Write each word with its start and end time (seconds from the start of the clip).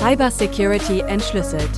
Cybersecurity 0.00 1.00
entschlüsselt. 1.00 1.68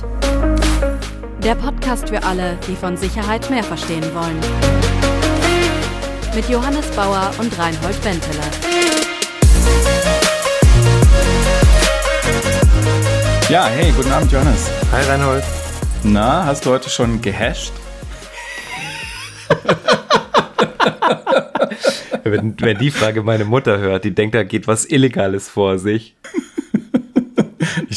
Der 1.43 1.55
Podcast 1.55 2.07
für 2.07 2.23
alle, 2.23 2.57
die 2.69 2.75
von 2.77 2.95
Sicherheit 2.95 3.49
mehr 3.49 3.65
verstehen 3.65 4.05
wollen. 4.13 4.39
Mit 6.33 6.47
Johannes 6.47 6.89
Bauer 6.91 7.31
und 7.37 7.51
Reinhold 7.59 8.01
Benteler. 8.01 8.45
Ja, 13.49 13.65
hey, 13.65 13.91
guten 13.91 14.13
Abend, 14.13 14.31
Johannes. 14.31 14.71
Hi, 14.93 15.03
Reinhold. 15.03 15.43
Na, 16.03 16.45
hast 16.45 16.65
du 16.65 16.69
heute 16.69 16.89
schon 16.89 17.21
gehasht? 17.21 17.73
wenn, 22.23 22.55
wenn 22.61 22.77
die 22.77 22.91
Frage 22.91 23.21
meine 23.21 23.43
Mutter 23.43 23.79
hört, 23.79 24.05
die 24.05 24.15
denkt, 24.15 24.33
da 24.33 24.43
geht 24.43 24.65
was 24.65 24.85
Illegales 24.85 25.49
vor 25.49 25.77
sich. 25.77 26.15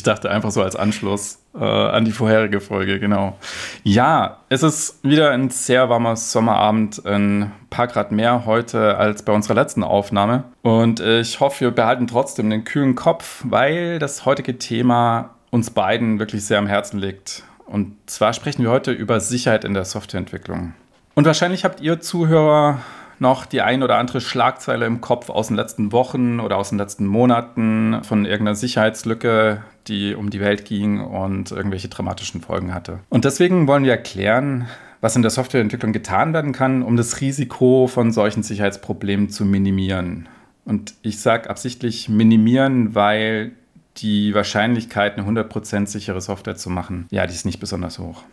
Dachte 0.07 0.31
einfach 0.31 0.51
so 0.51 0.63
als 0.63 0.77
Anschluss 0.77 1.39
äh, 1.55 1.65
an 1.65 2.05
die 2.05 2.13
vorherige 2.13 2.61
Folge, 2.61 3.01
genau. 3.01 3.37
Ja, 3.83 4.39
es 4.49 4.63
ist 4.63 5.03
wieder 5.03 5.31
ein 5.31 5.51
sehr 5.51 5.89
warmer 5.89 6.17
Sommerabend, 6.17 7.05
ein 7.05 7.53
paar 7.71 7.87
Grad 7.87 8.13
mehr 8.13 8.47
heute 8.47 8.97
als 8.97 9.23
bei 9.23 9.33
unserer 9.33 9.55
letzten 9.55 9.83
Aufnahme. 9.83 10.45
Und 10.63 11.01
ich 11.01 11.41
hoffe, 11.41 11.61
wir 11.63 11.71
behalten 11.71 12.07
trotzdem 12.07 12.51
den 12.51 12.65
kühlen 12.65 12.95
Kopf, 12.95 13.43
weil 13.45 13.99
das 13.99 14.25
heutige 14.25 14.59
Thema 14.59 15.31
uns 15.51 15.71
beiden 15.71 16.19
wirklich 16.19 16.45
sehr 16.45 16.59
am 16.59 16.67
Herzen 16.67 16.99
liegt. 16.99 17.43
Und 17.67 17.97
zwar 18.07 18.33
sprechen 18.33 18.63
wir 18.63 18.71
heute 18.71 18.93
über 18.93 19.21
Sicherheit 19.21 19.65
in 19.65 19.75
der 19.75 19.85
Softwareentwicklung. 19.85 20.75
Und 21.15 21.25
wahrscheinlich 21.25 21.65
habt 21.65 21.81
ihr 21.81 22.01
Zuhörer 22.01 22.79
noch 23.19 23.47
die 23.47 23.63
ein 23.63 23.83
oder 23.83 23.97
andere 23.97 24.21
Schlagzeile 24.21 24.87
im 24.87 25.01
Kopf 25.01 25.31
aus 25.31 25.49
den 25.49 25.57
letzten 25.57 25.93
Wochen 25.93 26.41
oder 26.41 26.57
aus 26.57 26.71
den 26.71 26.79
letzten 26.79 27.07
Monaten 27.07 28.03
von 28.03 28.25
irgendeiner 28.25 28.55
Sicherheitslücke, 28.55 29.63
die 29.89 30.15
um 30.15 30.31
die 30.31 30.41
Welt 30.41 30.65
ging 30.65 31.01
und 31.01 31.51
irgendwelche 31.51 31.89
dramatischen 31.89 32.41
Folgen 32.41 32.75
hatte. 32.75 33.01
Und 33.09 33.25
deswegen 33.25 33.67
wollen 33.67 33.85
wir 33.85 33.93
erklären, 33.93 34.67
was 35.01 35.17
in 35.17 35.23
der 35.23 35.31
Softwareentwicklung 35.31 35.93
getan 35.93 36.33
werden 36.33 36.53
kann, 36.53 36.83
um 36.83 36.97
das 36.97 37.21
Risiko 37.21 37.87
von 37.87 38.13
solchen 38.13 38.43
Sicherheitsproblemen 38.43 39.31
zu 39.31 39.45
minimieren. 39.45 40.29
Und 40.65 40.95
ich 41.03 41.21
sage 41.21 41.49
absichtlich 41.49 42.09
minimieren, 42.09 42.95
weil 42.95 43.53
die 43.99 44.35
Wahrscheinlichkeit, 44.35 45.17
eine 45.17 45.27
100% 45.27 45.87
sichere 45.87 46.21
Software 46.21 46.57
zu 46.57 46.71
machen, 46.71 47.07
ja, 47.11 47.27
die 47.27 47.35
ist 47.35 47.47
nicht 47.47 47.61
besonders 47.61 47.99
hoch. 47.99 48.25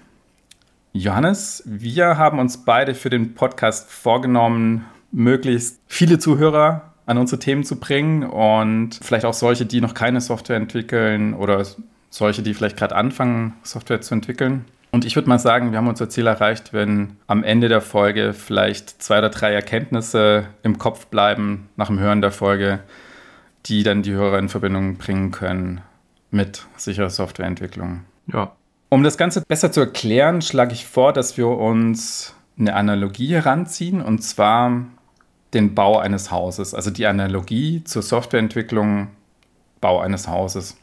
Johannes, 0.96 1.64
wir 1.66 2.20
haben 2.20 2.38
uns 2.38 2.66
beide 2.66 2.94
für 2.94 3.10
den 3.10 3.34
Podcast 3.34 3.90
vorgenommen, 3.90 4.86
möglichst 5.12 5.82
viele 5.88 6.20
Zuhörer 6.20 6.94
an 7.08 7.18
unsere 7.18 7.40
Themen 7.40 7.64
zu 7.64 7.80
bringen 7.80 8.22
und 8.22 9.00
vielleicht 9.02 9.26
auch 9.26 9.34
solche, 9.34 9.66
die 9.66 9.82
noch 9.82 9.96
keine 9.96 10.22
Software 10.22 10.58
entwickeln 10.58 11.34
oder 11.34 11.66
solche, 12.12 12.44
die 12.44 12.54
vielleicht 12.54 12.78
gerade 12.78 12.96
anfangen, 12.96 13.54
Software 13.64 14.02
zu 14.02 14.14
entwickeln. 14.14 14.66
Und 14.92 15.04
ich 15.04 15.16
würde 15.16 15.28
mal 15.28 15.40
sagen, 15.40 15.72
wir 15.72 15.80
haben 15.80 15.88
unser 15.88 16.10
Ziel 16.10 16.28
erreicht, 16.28 16.74
wenn 16.74 17.18
am 17.26 17.44
Ende 17.44 17.70
der 17.70 17.82
Folge 17.82 18.32
vielleicht 18.32 19.02
zwei 19.02 19.18
oder 19.18 19.30
drei 19.30 19.52
Erkenntnisse 19.52 20.46
im 20.62 20.78
Kopf 20.78 21.08
bleiben 21.08 21.70
nach 21.76 21.88
dem 21.88 22.00
Hören 22.00 22.22
der 22.22 22.32
Folge, 22.32 22.82
die 23.66 23.82
dann 23.82 24.04
die 24.04 24.14
Hörer 24.14 24.38
in 24.38 24.50
Verbindung 24.50 24.98
bringen 24.98 25.32
können 25.32 25.82
mit 26.30 26.68
sicherer 26.78 27.10
Softwareentwicklung. 27.10 28.02
Ja, 28.28 28.52
um 28.94 29.02
das 29.02 29.18
Ganze 29.18 29.42
besser 29.42 29.72
zu 29.72 29.80
erklären, 29.80 30.44
schlage 30.44 30.74
ich 30.74 30.86
vor, 30.86 31.14
dass 31.14 31.36
wir 31.36 31.48
uns 31.48 32.36
eine 32.60 32.76
Analogie 32.76 33.34
heranziehen, 33.34 34.04
und 34.04 34.20
zwar 34.20 34.86
den 35.56 35.74
Bau 35.74 35.98
eines 35.98 36.30
Hauses. 36.30 36.76
Also 36.76 36.92
die 36.92 37.08
Analogie 37.08 37.84
zur 37.84 38.04
Softwareentwicklung, 38.04 39.08
Bau 39.82 40.00
eines 40.00 40.28
Hauses. 40.28 40.78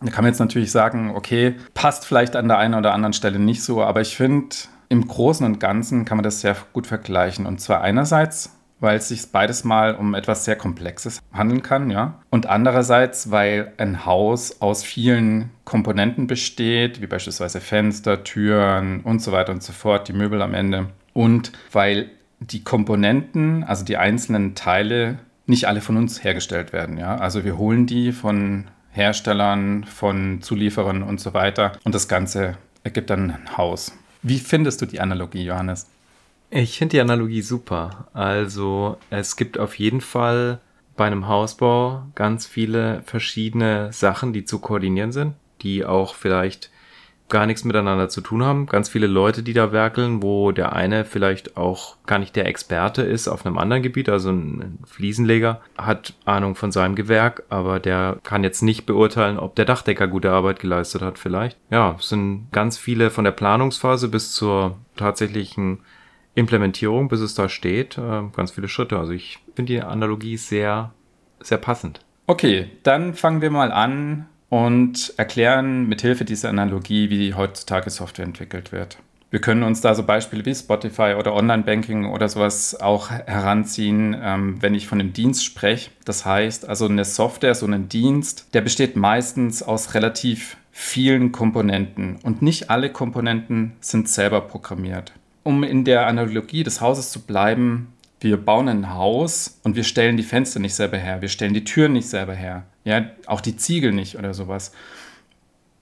Da 0.00 0.10
kann 0.10 0.24
man 0.24 0.32
jetzt 0.32 0.40
natürlich 0.40 0.72
sagen, 0.72 1.12
okay, 1.14 1.54
passt 1.72 2.04
vielleicht 2.04 2.34
an 2.34 2.48
der 2.48 2.58
einen 2.58 2.74
oder 2.74 2.92
anderen 2.92 3.12
Stelle 3.12 3.38
nicht 3.38 3.62
so, 3.62 3.80
aber 3.80 4.00
ich 4.00 4.16
finde, 4.16 4.56
im 4.88 5.06
Großen 5.06 5.46
und 5.46 5.60
Ganzen 5.60 6.04
kann 6.04 6.16
man 6.16 6.24
das 6.24 6.40
sehr 6.40 6.56
gut 6.72 6.88
vergleichen. 6.88 7.46
Und 7.46 7.60
zwar 7.60 7.80
einerseits 7.80 8.55
weil 8.80 8.98
es 8.98 9.08
sich 9.08 9.26
beides 9.32 9.64
mal 9.64 9.94
um 9.94 10.14
etwas 10.14 10.44
sehr 10.44 10.56
Komplexes 10.56 11.20
handeln 11.32 11.62
kann, 11.62 11.90
ja. 11.90 12.20
Und 12.30 12.46
andererseits, 12.46 13.30
weil 13.30 13.72
ein 13.78 14.04
Haus 14.04 14.60
aus 14.60 14.84
vielen 14.84 15.50
Komponenten 15.64 16.26
besteht, 16.26 17.00
wie 17.00 17.06
beispielsweise 17.06 17.60
Fenster, 17.60 18.24
Türen 18.24 19.00
und 19.00 19.22
so 19.22 19.32
weiter 19.32 19.52
und 19.52 19.62
so 19.62 19.72
fort, 19.72 20.08
die 20.08 20.12
Möbel 20.12 20.42
am 20.42 20.54
Ende. 20.54 20.88
Und 21.14 21.52
weil 21.72 22.10
die 22.40 22.62
Komponenten, 22.62 23.64
also 23.64 23.84
die 23.84 23.96
einzelnen 23.96 24.54
Teile, 24.54 25.18
nicht 25.46 25.66
alle 25.66 25.80
von 25.80 25.96
uns 25.96 26.22
hergestellt 26.22 26.72
werden, 26.72 26.98
ja. 26.98 27.16
Also 27.16 27.44
wir 27.44 27.56
holen 27.56 27.86
die 27.86 28.12
von 28.12 28.64
Herstellern, 28.90 29.84
von 29.84 30.42
Zulieferern 30.42 31.02
und 31.02 31.20
so 31.20 31.34
weiter. 31.34 31.72
Und 31.84 31.94
das 31.94 32.08
Ganze 32.08 32.56
ergibt 32.82 33.10
dann 33.10 33.30
ein 33.30 33.56
Haus. 33.56 33.92
Wie 34.22 34.38
findest 34.38 34.82
du 34.82 34.86
die 34.86 35.00
Analogie, 35.00 35.44
Johannes? 35.44 35.86
Ich 36.50 36.78
finde 36.78 36.92
die 36.92 37.00
Analogie 37.00 37.42
super. 37.42 38.08
Also 38.12 38.98
es 39.10 39.36
gibt 39.36 39.58
auf 39.58 39.78
jeden 39.78 40.00
Fall 40.00 40.60
bei 40.96 41.06
einem 41.06 41.28
Hausbau 41.28 42.02
ganz 42.14 42.46
viele 42.46 43.02
verschiedene 43.02 43.92
Sachen, 43.92 44.32
die 44.32 44.44
zu 44.44 44.58
koordinieren 44.58 45.12
sind, 45.12 45.34
die 45.62 45.84
auch 45.84 46.14
vielleicht 46.14 46.70
gar 47.28 47.46
nichts 47.46 47.64
miteinander 47.64 48.08
zu 48.08 48.20
tun 48.20 48.44
haben. 48.44 48.66
Ganz 48.66 48.88
viele 48.88 49.08
Leute, 49.08 49.42
die 49.42 49.52
da 49.52 49.72
werkeln, 49.72 50.22
wo 50.22 50.52
der 50.52 50.74
eine 50.74 51.04
vielleicht 51.04 51.56
auch 51.56 51.96
gar 52.06 52.18
nicht 52.18 52.36
der 52.36 52.46
Experte 52.46 53.02
ist 53.02 53.26
auf 53.26 53.44
einem 53.44 53.58
anderen 53.58 53.82
Gebiet, 53.82 54.08
also 54.08 54.30
ein 54.30 54.78
Fliesenleger 54.86 55.60
hat 55.76 56.14
Ahnung 56.24 56.54
von 56.54 56.70
seinem 56.70 56.94
Gewerk, 56.94 57.42
aber 57.48 57.80
der 57.80 58.18
kann 58.22 58.44
jetzt 58.44 58.62
nicht 58.62 58.86
beurteilen, 58.86 59.38
ob 59.38 59.56
der 59.56 59.64
Dachdecker 59.64 60.06
gute 60.06 60.30
Arbeit 60.30 60.60
geleistet 60.60 61.02
hat 61.02 61.18
vielleicht. 61.18 61.58
Ja, 61.70 61.96
es 61.98 62.08
sind 62.08 62.48
ganz 62.52 62.78
viele 62.78 63.10
von 63.10 63.24
der 63.24 63.32
Planungsphase 63.32 64.08
bis 64.08 64.32
zur 64.32 64.78
tatsächlichen 64.96 65.80
Implementierung, 66.36 67.08
bis 67.08 67.20
es 67.20 67.34
da 67.34 67.48
steht, 67.48 67.98
äh, 67.98 68.22
ganz 68.36 68.52
viele 68.52 68.68
Schritte. 68.68 68.98
Also 68.98 69.12
ich 69.12 69.38
finde 69.56 69.72
die 69.72 69.82
Analogie 69.82 70.36
sehr, 70.36 70.92
sehr 71.40 71.58
passend. 71.58 72.00
Okay, 72.26 72.70
dann 72.82 73.14
fangen 73.14 73.40
wir 73.40 73.50
mal 73.50 73.72
an 73.72 74.26
und 74.50 75.14
erklären 75.16 75.88
mithilfe 75.88 76.24
dieser 76.24 76.50
Analogie, 76.50 77.08
wie 77.08 77.34
heutzutage 77.34 77.88
Software 77.88 78.26
entwickelt 78.26 78.70
wird. 78.70 78.98
Wir 79.30 79.40
können 79.40 79.62
uns 79.62 79.80
da 79.80 79.94
so 79.94 80.02
Beispiele 80.02 80.44
wie 80.44 80.54
Spotify 80.54 81.14
oder 81.18 81.34
Online-Banking 81.34 82.06
oder 82.06 82.28
sowas 82.28 82.78
auch 82.80 83.10
heranziehen, 83.10 84.14
ähm, 84.22 84.60
wenn 84.60 84.74
ich 84.74 84.86
von 84.86 85.00
einem 85.00 85.12
Dienst 85.14 85.44
spreche. 85.44 85.90
Das 86.04 86.24
heißt, 86.26 86.68
also 86.68 86.86
eine 86.86 87.04
Software, 87.04 87.54
so 87.54 87.66
ein 87.66 87.88
Dienst, 87.88 88.54
der 88.54 88.60
besteht 88.60 88.94
meistens 88.94 89.62
aus 89.62 89.94
relativ 89.94 90.58
vielen 90.70 91.32
Komponenten 91.32 92.18
und 92.22 92.42
nicht 92.42 92.68
alle 92.70 92.90
Komponenten 92.90 93.72
sind 93.80 94.08
selber 94.08 94.42
programmiert 94.42 95.12
um 95.46 95.62
in 95.62 95.84
der 95.84 96.06
Analogie 96.08 96.64
des 96.64 96.80
Hauses 96.80 97.10
zu 97.10 97.20
bleiben, 97.20 97.92
wir 98.20 98.36
bauen 98.36 98.68
ein 98.68 98.92
Haus 98.92 99.60
und 99.62 99.76
wir 99.76 99.84
stellen 99.84 100.16
die 100.16 100.24
Fenster 100.24 100.58
nicht 100.58 100.74
selber 100.74 100.96
her, 100.96 101.22
wir 101.22 101.28
stellen 101.28 101.54
die 101.54 101.64
Türen 101.64 101.92
nicht 101.92 102.08
selber 102.08 102.34
her, 102.34 102.64
ja, 102.84 103.06
auch 103.26 103.40
die 103.40 103.56
Ziegel 103.56 103.92
nicht 103.92 104.18
oder 104.18 104.34
sowas. 104.34 104.72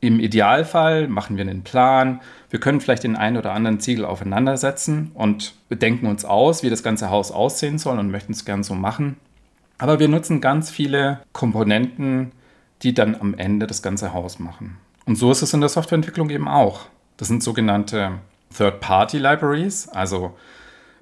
Im 0.01 0.21
Idealfall 0.21 1.09
machen 1.09 1.39
wir 1.39 1.43
einen 1.43 1.63
Plan, 1.63 2.21
wir 2.51 2.61
können 2.61 2.83
vielleicht 2.83 3.05
den 3.05 3.17
einen 3.17 3.39
oder 3.39 3.53
anderen 3.53 3.81
Ziegel 3.81 4.05
aufeinandersetzen 4.05 5.13
und 5.15 5.55
bedenken 5.71 6.07
uns 6.07 6.27
aus, 6.27 6.63
wie 6.63 6.69
das 6.69 6.83
ganze 6.83 7.09
Haus 7.09 7.33
aussehen 7.33 7.79
soll 7.79 7.99
und 7.99 8.11
möchten 8.11 8.33
es 8.33 8.45
gern 8.45 8.63
so 8.63 8.75
machen. 8.75 9.17
Aber 9.79 9.99
wir 9.99 10.09
nutzen 10.09 10.43
ganz 10.43 10.71
viele 10.71 11.21
Komponenten, 11.33 12.33
die 12.83 12.93
dann 12.93 13.15
am 13.15 13.33
Ende 13.33 13.67
das 13.67 13.81
ganze 13.81 14.13
Haus 14.13 14.39
machen. 14.39 14.77
Und 15.07 15.17
so 15.17 15.31
ist 15.31 15.41
es 15.41 15.55
in 15.55 15.61
der 15.61 15.71
Softwareentwicklung 15.71 16.29
eben 16.29 16.49
auch. 16.49 16.83
Das 17.17 17.29
sind 17.29 17.43
sogenannte 17.43 18.19
Third-Party-Libraries, 18.57 19.89
also 19.89 20.37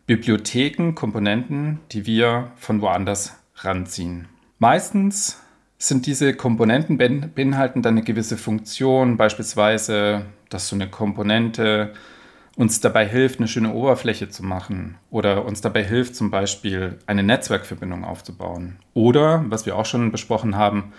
Bibliotheken, 0.07 0.95
Komponenten, 0.95 1.81
die 1.93 2.07
wir 2.07 2.51
von 2.57 2.81
woanders 2.81 3.37
ranziehen. 3.57 4.29
Meistens 4.59 5.41
sind 5.79 6.07
diese 6.07 6.35
Komponenten 6.35 6.97
beinhalten 6.97 7.83
dann 7.83 7.95
eine 7.95 8.05
gewisse 8.05 8.37
Funktion, 8.37 9.17
beispielsweise, 9.17 10.27
dass 10.49 10.69
so 10.69 10.77
eine 10.77 10.89
Komponente 10.89 11.93
uns 12.57 12.81
dabei 12.81 13.09
hilft, 13.09 13.39
eine 13.39 13.49
schöne 13.49 13.73
Oberfläche 13.73 14.29
zu 14.29 14.45
machen 14.45 14.97
oder 15.11 15.45
uns 15.45 15.61
dabei 15.61 15.83
hilft, 15.83 16.15
zum 16.15 16.31
Beispiel 16.31 16.99
eine 17.07 17.23
Netzwerkverbindung 17.23 18.05
aufzubauen. 18.05 18.77
Oder, 18.95 19.45
was 19.49 19.67
wir 19.67 19.77
auch 19.77 19.87
schon 19.87 20.13
besprochen 20.13 20.57
haben, 20.57 20.93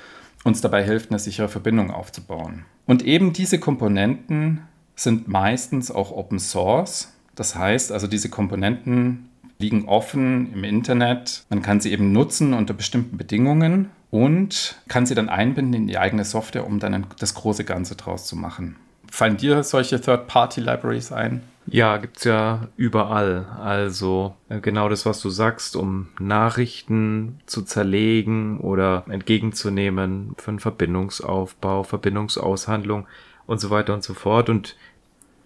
uns 0.44 0.61
dabei 0.61 0.83
hilft, 0.83 1.11
eine 1.11 1.19
sichere 1.19 1.47
Verbindung 1.47 1.91
aufzubauen. 1.91 2.65
Und 2.85 3.03
eben 3.03 3.33
diese 3.33 3.59
Komponenten 3.59 4.61
sind 4.95 5.27
meistens 5.27 5.91
auch 5.91 6.11
Open 6.11 6.39
Source. 6.39 7.13
Das 7.35 7.55
heißt 7.55 7.91
also, 7.91 8.07
diese 8.07 8.29
Komponenten 8.29 9.29
liegen 9.57 9.85
offen 9.87 10.53
im 10.53 10.63
Internet. 10.63 11.45
Man 11.49 11.61
kann 11.61 11.79
sie 11.79 11.91
eben 11.91 12.11
nutzen 12.11 12.53
unter 12.53 12.73
bestimmten 12.73 13.17
Bedingungen 13.17 13.89
und 14.11 14.75
kann 14.87 15.05
sie 15.05 15.15
dann 15.15 15.29
einbinden 15.29 15.73
in 15.73 15.87
die 15.87 15.97
eigene 15.97 16.25
Software, 16.25 16.67
um 16.67 16.79
dann 16.79 17.07
das 17.19 17.33
große 17.33 17.63
Ganze 17.63 17.95
draus 17.95 18.27
zu 18.27 18.35
machen. 18.35 18.75
Fallen 19.09 19.37
dir 19.37 19.63
solche 19.63 20.01
Third-Party-Libraries 20.01 21.11
ein? 21.11 21.41
Ja, 21.65 21.97
gibt's 21.97 22.23
ja 22.23 22.67
überall. 22.75 23.45
Also 23.59 24.35
äh, 24.49 24.59
genau 24.59 24.89
das, 24.89 25.05
was 25.05 25.21
du 25.21 25.29
sagst, 25.29 25.75
um 25.75 26.07
Nachrichten 26.19 27.39
zu 27.45 27.61
zerlegen 27.61 28.59
oder 28.59 29.05
entgegenzunehmen 29.07 30.33
für 30.37 30.49
einen 30.49 30.59
Verbindungsaufbau, 30.59 31.83
Verbindungsaushandlung 31.83 33.07
und 33.45 33.59
so 33.59 33.69
weiter 33.69 33.93
und 33.93 34.03
so 34.03 34.13
fort. 34.13 34.49
Und 34.49 34.75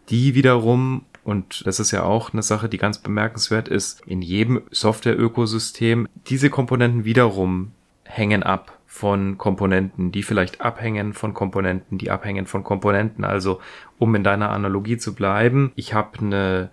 die 0.10 0.36
wiederum, 0.36 1.06
und 1.24 1.66
das 1.66 1.80
ist 1.80 1.92
ja 1.92 2.04
auch 2.04 2.34
eine 2.34 2.44
Sache, 2.44 2.70
die 2.70 2.78
ganz 2.78 3.00
bemerkenswert 3.00 3.68
ist, 3.68 4.02
in 4.06 4.22
jedem 4.22 4.62
Software-Ökosystem, 4.72 6.08
diese 6.28 6.50
Komponenten 6.50 7.06
wiederum 7.06 7.72
hängen 8.04 8.44
ab 8.44 8.78
von 8.86 9.38
Komponenten, 9.38 10.12
die 10.12 10.24
vielleicht 10.24 10.62
abhängen 10.62 11.14
von 11.14 11.34
Komponenten, 11.34 11.98
die 11.98 12.10
abhängen 12.10 12.48
von 12.48 12.64
Komponenten. 12.64 13.26
Also 13.26 13.60
um 14.00 14.16
in 14.16 14.24
deiner 14.24 14.50
Analogie 14.50 14.98
zu 14.98 15.14
bleiben, 15.14 15.72
ich 15.76 15.94
habe 15.94 16.20
eine 16.20 16.70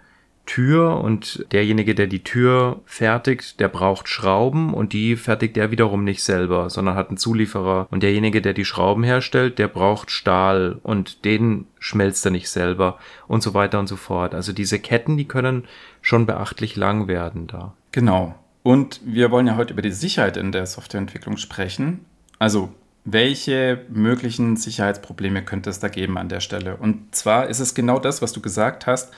Tür 0.46 1.00
und 1.00 1.46
derjenige, 1.52 1.94
der 1.94 2.06
die 2.06 2.22
Tür 2.22 2.80
fertigt, 2.84 3.60
der 3.60 3.68
braucht 3.68 4.08
Schrauben 4.08 4.74
und 4.74 4.92
die 4.92 5.16
fertigt 5.16 5.56
er 5.56 5.70
wiederum 5.70 6.04
nicht 6.04 6.22
selber, 6.22 6.68
sondern 6.68 6.96
hat 6.96 7.08
einen 7.08 7.16
Zulieferer. 7.16 7.86
Und 7.90 8.02
derjenige, 8.02 8.42
der 8.42 8.52
die 8.52 8.64
Schrauben 8.64 9.04
herstellt, 9.04 9.58
der 9.58 9.68
braucht 9.68 10.10
Stahl 10.10 10.78
und 10.82 11.24
den 11.24 11.66
schmelzt 11.78 12.24
er 12.26 12.30
nicht 12.30 12.50
selber 12.50 12.98
und 13.26 13.42
so 13.42 13.54
weiter 13.54 13.78
und 13.78 13.86
so 13.86 13.96
fort. 13.96 14.34
Also 14.34 14.52
diese 14.52 14.78
Ketten, 14.78 15.16
die 15.16 15.26
können 15.26 15.64
schon 16.02 16.26
beachtlich 16.26 16.76
lang 16.76 17.08
werden 17.08 17.46
da. 17.46 17.72
Genau. 17.92 18.34
Und 18.62 19.00
wir 19.04 19.30
wollen 19.30 19.46
ja 19.46 19.56
heute 19.56 19.72
über 19.72 19.82
die 19.82 19.92
Sicherheit 19.92 20.36
in 20.36 20.52
der 20.52 20.66
Softwareentwicklung 20.66 21.36
sprechen. 21.36 22.04
Also 22.38 22.72
welche 23.04 23.84
möglichen 23.90 24.56
Sicherheitsprobleme 24.56 25.44
könnte 25.44 25.70
es 25.70 25.78
da 25.78 25.88
geben 25.88 26.16
an 26.16 26.28
der 26.28 26.40
Stelle? 26.40 26.76
Und 26.76 27.14
zwar 27.14 27.48
ist 27.48 27.60
es 27.60 27.74
genau 27.74 27.98
das, 27.98 28.22
was 28.22 28.32
du 28.32 28.40
gesagt 28.40 28.86
hast. 28.86 29.12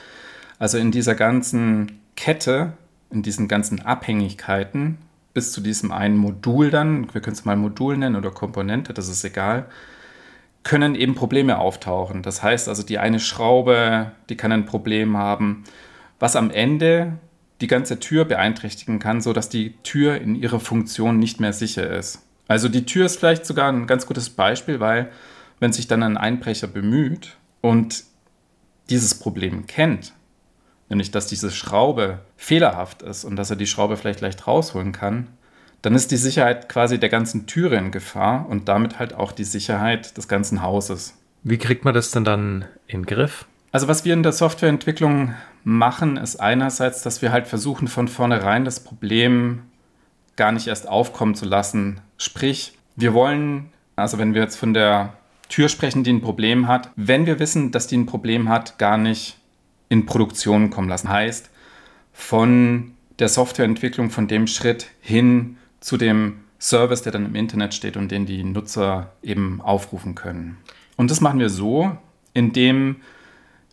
Also 0.59 0.77
in 0.77 0.91
dieser 0.91 1.15
ganzen 1.15 1.99
Kette, 2.15 2.73
in 3.11 3.21
diesen 3.21 3.47
ganzen 3.47 3.81
Abhängigkeiten 3.81 4.97
bis 5.33 5.51
zu 5.51 5.61
diesem 5.61 5.91
einen 5.91 6.17
Modul 6.17 6.71
dann, 6.71 7.13
wir 7.13 7.21
können 7.21 7.35
es 7.35 7.45
mal 7.45 7.55
Modul 7.55 7.95
nennen 7.95 8.15
oder 8.15 8.31
Komponente, 8.31 8.91
das 8.91 9.07
ist 9.07 9.23
egal, 9.23 9.67
können 10.63 10.95
eben 10.95 11.13
Probleme 11.13 11.59
auftauchen. 11.59 12.23
Das 12.23 12.41
heißt 12.41 12.67
also, 12.67 12.81
die 12.81 12.97
eine 12.97 13.19
Schraube, 13.19 14.13
die 14.29 14.35
kann 14.35 14.51
ein 14.51 14.65
Problem 14.65 15.15
haben, 15.15 15.63
was 16.19 16.35
am 16.35 16.49
Ende 16.49 17.13
die 17.61 17.67
ganze 17.67 17.99
Tür 17.99 18.25
beeinträchtigen 18.25 18.99
kann, 18.99 19.21
sodass 19.21 19.47
die 19.47 19.75
Tür 19.83 20.19
in 20.19 20.35
ihrer 20.35 20.59
Funktion 20.59 21.19
nicht 21.19 21.39
mehr 21.39 21.53
sicher 21.53 21.87
ist. 21.87 22.23
Also 22.47 22.67
die 22.67 22.85
Tür 22.85 23.05
ist 23.05 23.17
vielleicht 23.17 23.45
sogar 23.45 23.71
ein 23.71 23.87
ganz 23.87 24.07
gutes 24.07 24.29
Beispiel, 24.31 24.79
weil 24.79 25.11
wenn 25.59 25.71
sich 25.71 25.87
dann 25.87 26.03
ein 26.03 26.17
Einbrecher 26.17 26.67
bemüht 26.67 27.37
und 27.61 28.05
dieses 28.89 29.15
Problem 29.15 29.67
kennt, 29.67 30.13
nämlich 30.89 31.11
dass 31.11 31.27
diese 31.27 31.51
Schraube 31.51 32.19
fehlerhaft 32.35 33.01
ist 33.01 33.25
und 33.25 33.35
dass 33.35 33.49
er 33.49 33.55
die 33.55 33.67
Schraube 33.67 33.97
vielleicht 33.97 34.21
leicht 34.21 34.47
rausholen 34.47 34.91
kann, 34.91 35.27
dann 35.81 35.95
ist 35.95 36.11
die 36.11 36.17
Sicherheit 36.17 36.69
quasi 36.69 36.99
der 36.99 37.09
ganzen 37.09 37.45
Türe 37.45 37.77
in 37.77 37.91
Gefahr 37.91 38.47
und 38.49 38.67
damit 38.67 38.99
halt 38.99 39.13
auch 39.13 39.31
die 39.31 39.43
Sicherheit 39.43 40.17
des 40.17 40.27
ganzen 40.27 40.61
Hauses. 40.61 41.13
Wie 41.43 41.57
kriegt 41.57 41.85
man 41.85 41.93
das 41.93 42.11
denn 42.11 42.23
dann 42.23 42.65
in 42.87 43.01
den 43.01 43.05
Griff? 43.05 43.45
Also 43.71 43.87
was 43.87 44.05
wir 44.05 44.13
in 44.13 44.23
der 44.23 44.31
Softwareentwicklung 44.31 45.33
machen, 45.63 46.17
ist 46.17 46.37
einerseits, 46.37 47.03
dass 47.03 47.21
wir 47.21 47.31
halt 47.31 47.47
versuchen 47.47 47.87
von 47.87 48.07
vornherein 48.07 48.65
das 48.65 48.79
Problem 48.79 49.63
gar 50.35 50.51
nicht 50.51 50.67
erst 50.67 50.87
aufkommen 50.87 51.35
zu 51.35 51.45
lassen. 51.45 52.01
Sprich, 52.17 52.77
wir 52.95 53.13
wollen, 53.13 53.69
also 53.95 54.17
wenn 54.17 54.33
wir 54.33 54.41
jetzt 54.41 54.55
von 54.55 54.73
der 54.73 55.13
Tür 55.49 55.69
sprechen, 55.69 56.03
die 56.03 56.13
ein 56.13 56.21
Problem 56.21 56.67
hat, 56.67 56.91
wenn 56.95 57.25
wir 57.25 57.39
wissen, 57.39 57.71
dass 57.71 57.87
die 57.87 57.97
ein 57.97 58.05
Problem 58.05 58.49
hat, 58.49 58.77
gar 58.77 58.97
nicht 58.97 59.37
in 59.89 60.05
Produktion 60.05 60.69
kommen 60.69 60.89
lassen. 60.89 61.09
Heißt, 61.09 61.49
von 62.13 62.93
der 63.19 63.29
Softwareentwicklung, 63.29 64.09
von 64.09 64.27
dem 64.27 64.47
Schritt 64.47 64.87
hin 65.01 65.57
zu 65.79 65.97
dem 65.97 66.39
Service, 66.59 67.03
der 67.03 67.11
dann 67.11 67.25
im 67.25 67.35
Internet 67.35 67.73
steht 67.73 67.97
und 67.97 68.11
den 68.11 68.25
die 68.25 68.43
Nutzer 68.43 69.13
eben 69.21 69.61
aufrufen 69.61 70.15
können. 70.15 70.57
Und 70.95 71.11
das 71.11 71.21
machen 71.21 71.39
wir 71.39 71.49
so, 71.49 71.95
indem 72.33 72.97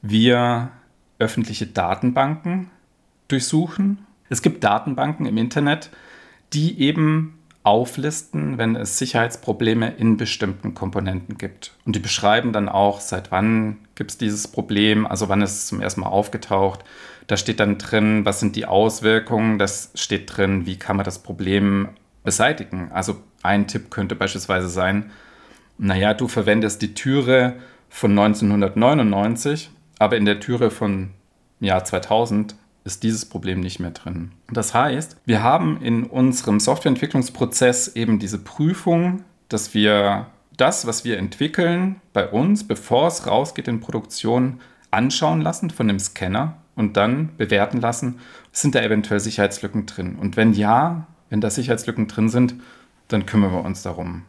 wir 0.02 0.70
öffentliche 1.18 1.66
Datenbanken 1.66 2.70
durchsuchen. 3.28 4.06
Es 4.28 4.42
gibt 4.42 4.64
Datenbanken 4.64 5.26
im 5.26 5.38
Internet, 5.38 5.90
die 6.52 6.80
eben 6.80 7.38
auflisten, 7.64 8.58
wenn 8.58 8.76
es 8.76 8.98
Sicherheitsprobleme 8.98 9.94
in 9.96 10.18
bestimmten 10.18 10.74
Komponenten 10.74 11.38
gibt. 11.38 11.72
Und 11.86 11.96
die 11.96 12.00
beschreiben 12.00 12.52
dann 12.52 12.68
auch, 12.68 13.00
seit 13.00 13.32
wann 13.32 13.78
gibt 13.94 14.10
es 14.12 14.18
dieses 14.18 14.46
Problem, 14.46 15.06
also 15.06 15.30
wann 15.30 15.40
ist 15.40 15.54
es 15.54 15.66
zum 15.66 15.80
ersten 15.80 16.02
Mal 16.02 16.08
aufgetaucht. 16.08 16.84
Da 17.26 17.38
steht 17.38 17.60
dann 17.60 17.78
drin, 17.78 18.26
was 18.26 18.38
sind 18.38 18.54
die 18.54 18.66
Auswirkungen, 18.66 19.58
das 19.58 19.90
steht 19.94 20.36
drin, 20.36 20.66
wie 20.66 20.78
kann 20.78 20.96
man 20.96 21.04
das 21.04 21.20
Problem 21.20 21.88
beseitigen. 22.22 22.90
Also 22.92 23.16
ein 23.42 23.66
Tipp 23.66 23.90
könnte 23.90 24.14
beispielsweise 24.14 24.68
sein, 24.68 25.10
naja, 25.78 26.12
du 26.12 26.28
verwendest 26.28 26.82
die 26.82 26.94
Türe 26.94 27.56
von 27.88 28.10
1999, 28.10 29.70
aber 29.98 30.18
in 30.18 30.26
der 30.26 30.38
Türe 30.38 30.70
von 30.70 31.10
Jahr 31.60 31.82
2000 31.82 32.56
ist 32.84 33.02
dieses 33.02 33.24
Problem 33.24 33.60
nicht 33.60 33.80
mehr 33.80 33.90
drin. 33.90 34.32
Das 34.50 34.74
heißt, 34.74 35.16
wir 35.24 35.42
haben 35.42 35.80
in 35.80 36.04
unserem 36.04 36.60
Softwareentwicklungsprozess 36.60 37.96
eben 37.96 38.18
diese 38.18 38.38
Prüfung, 38.38 39.24
dass 39.48 39.72
wir 39.74 40.26
das, 40.56 40.86
was 40.86 41.04
wir 41.04 41.18
entwickeln, 41.18 42.00
bei 42.12 42.28
uns, 42.28 42.66
bevor 42.66 43.08
es 43.08 43.26
rausgeht 43.26 43.68
in 43.68 43.80
Produktion, 43.80 44.60
anschauen 44.90 45.40
lassen 45.40 45.70
von 45.70 45.88
dem 45.88 45.98
Scanner 45.98 46.58
und 46.76 46.96
dann 46.96 47.36
bewerten 47.36 47.80
lassen, 47.80 48.20
sind 48.52 48.74
da 48.74 48.82
eventuell 48.82 49.20
Sicherheitslücken 49.20 49.86
drin. 49.86 50.16
Und 50.16 50.36
wenn 50.36 50.52
ja, 50.52 51.06
wenn 51.30 51.40
da 51.40 51.50
Sicherheitslücken 51.50 52.06
drin 52.06 52.28
sind, 52.28 52.54
dann 53.08 53.26
kümmern 53.26 53.52
wir 53.52 53.64
uns 53.64 53.82
darum. 53.82 54.22